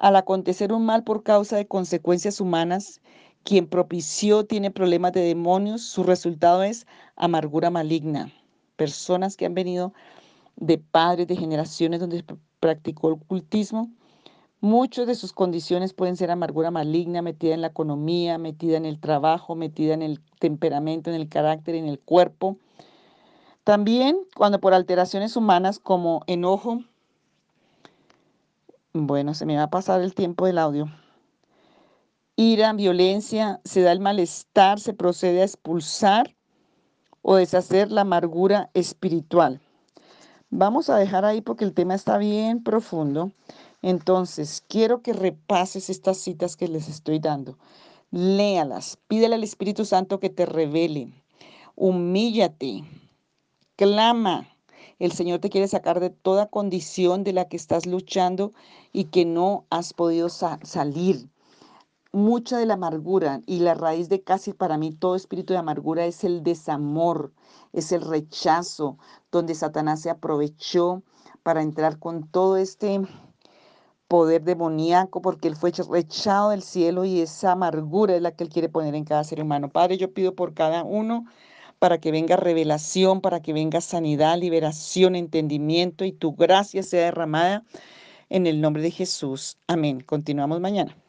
Al 0.00 0.16
acontecer 0.16 0.72
un 0.72 0.84
mal 0.84 1.04
por 1.04 1.22
causa 1.22 1.56
de 1.56 1.68
consecuencias 1.68 2.40
humanas, 2.40 3.00
quien 3.44 3.68
propició 3.68 4.44
tiene 4.44 4.72
problemas 4.72 5.12
de 5.12 5.20
demonios, 5.20 5.82
su 5.82 6.02
resultado 6.02 6.64
es 6.64 6.86
amargura 7.14 7.70
maligna 7.70 8.32
personas 8.80 9.36
que 9.36 9.44
han 9.44 9.52
venido 9.52 9.92
de 10.56 10.78
padres 10.78 11.26
de 11.26 11.36
generaciones 11.36 12.00
donde 12.00 12.24
practicó 12.60 13.10
el 13.10 13.18
cultismo, 13.18 13.90
muchas 14.62 15.06
de 15.06 15.14
sus 15.14 15.34
condiciones 15.34 15.92
pueden 15.92 16.16
ser 16.16 16.30
amargura 16.30 16.70
maligna 16.70 17.20
metida 17.20 17.52
en 17.52 17.60
la 17.60 17.66
economía, 17.66 18.38
metida 18.38 18.78
en 18.78 18.86
el 18.86 18.98
trabajo, 18.98 19.54
metida 19.54 19.92
en 19.92 20.00
el 20.00 20.18
temperamento, 20.38 21.10
en 21.10 21.16
el 21.16 21.28
carácter, 21.28 21.74
en 21.74 21.88
el 21.88 22.00
cuerpo. 22.00 22.56
También 23.64 24.16
cuando 24.34 24.60
por 24.60 24.72
alteraciones 24.72 25.36
humanas 25.36 25.78
como 25.78 26.22
enojo, 26.26 26.80
bueno, 28.92 29.34
se 29.34 29.46
me 29.46 29.56
va 29.56 29.64
a 29.64 29.70
pasar 29.70 30.00
el 30.00 30.14
tiempo 30.14 30.46
del 30.46 30.58
audio. 30.58 30.88
Ira, 32.36 32.72
violencia, 32.72 33.60
se 33.64 33.82
da 33.82 33.92
el 33.92 34.00
malestar, 34.00 34.80
se 34.80 34.94
procede 34.94 35.42
a 35.42 35.44
expulsar 35.44 36.34
o 37.22 37.36
deshacer 37.36 37.92
la 37.92 38.00
amargura 38.00 38.70
espiritual. 38.74 39.60
Vamos 40.48 40.90
a 40.90 40.96
dejar 40.96 41.24
ahí 41.24 41.40
porque 41.40 41.64
el 41.64 41.74
tema 41.74 41.94
está 41.94 42.18
bien 42.18 42.64
profundo. 42.64 43.30
Entonces, 43.82 44.64
quiero 44.66 45.02
que 45.02 45.12
repases 45.12 45.90
estas 45.90 46.18
citas 46.18 46.56
que 46.56 46.66
les 46.66 46.88
estoy 46.88 47.18
dando. 47.18 47.58
Léalas, 48.10 48.98
pídele 49.06 49.36
al 49.36 49.44
Espíritu 49.44 49.84
Santo 49.84 50.18
que 50.18 50.30
te 50.30 50.46
revele. 50.46 51.12
Humíllate, 51.76 52.82
clama. 53.76 54.48
El 55.00 55.12
Señor 55.12 55.40
te 55.40 55.48
quiere 55.48 55.66
sacar 55.66 55.98
de 55.98 56.10
toda 56.10 56.50
condición 56.50 57.24
de 57.24 57.32
la 57.32 57.46
que 57.46 57.56
estás 57.56 57.86
luchando 57.86 58.52
y 58.92 59.04
que 59.04 59.24
no 59.24 59.64
has 59.70 59.94
podido 59.94 60.28
salir 60.28 61.26
mucha 62.12 62.58
de 62.58 62.66
la 62.66 62.74
amargura 62.74 63.40
y 63.46 63.60
la 63.60 63.72
raíz 63.72 64.10
de 64.10 64.22
casi 64.22 64.52
para 64.52 64.76
mí 64.76 64.92
todo 64.92 65.16
espíritu 65.16 65.54
de 65.54 65.58
amargura 65.58 66.04
es 66.04 66.22
el 66.22 66.42
desamor, 66.42 67.32
es 67.72 67.92
el 67.92 68.02
rechazo, 68.02 68.98
donde 69.32 69.54
Satanás 69.54 70.02
se 70.02 70.10
aprovechó 70.10 71.02
para 71.42 71.62
entrar 71.62 71.98
con 71.98 72.28
todo 72.28 72.58
este 72.58 73.00
poder 74.06 74.42
demoníaco, 74.42 75.22
porque 75.22 75.48
él 75.48 75.56
fue 75.56 75.70
rechazado 75.70 76.50
del 76.50 76.62
cielo 76.62 77.06
y 77.06 77.20
esa 77.20 77.52
amargura 77.52 78.16
es 78.16 78.20
la 78.22 78.32
que 78.32 78.44
él 78.44 78.50
quiere 78.50 78.68
poner 78.68 78.94
en 78.94 79.04
cada 79.04 79.24
ser 79.24 79.40
humano. 79.40 79.70
Padre, 79.70 79.96
yo 79.96 80.12
pido 80.12 80.34
por 80.34 80.52
cada 80.52 80.84
uno 80.84 81.24
para 81.80 81.98
que 81.98 82.12
venga 82.12 82.36
revelación, 82.36 83.22
para 83.22 83.40
que 83.40 83.52
venga 83.52 83.80
sanidad, 83.80 84.38
liberación, 84.38 85.16
entendimiento 85.16 86.04
y 86.04 86.12
tu 86.12 86.34
gracia 86.36 86.84
sea 86.84 87.06
derramada 87.06 87.64
en 88.28 88.46
el 88.46 88.60
nombre 88.60 88.82
de 88.82 88.90
Jesús. 88.92 89.58
Amén. 89.66 90.00
Continuamos 90.00 90.60
mañana. 90.60 90.99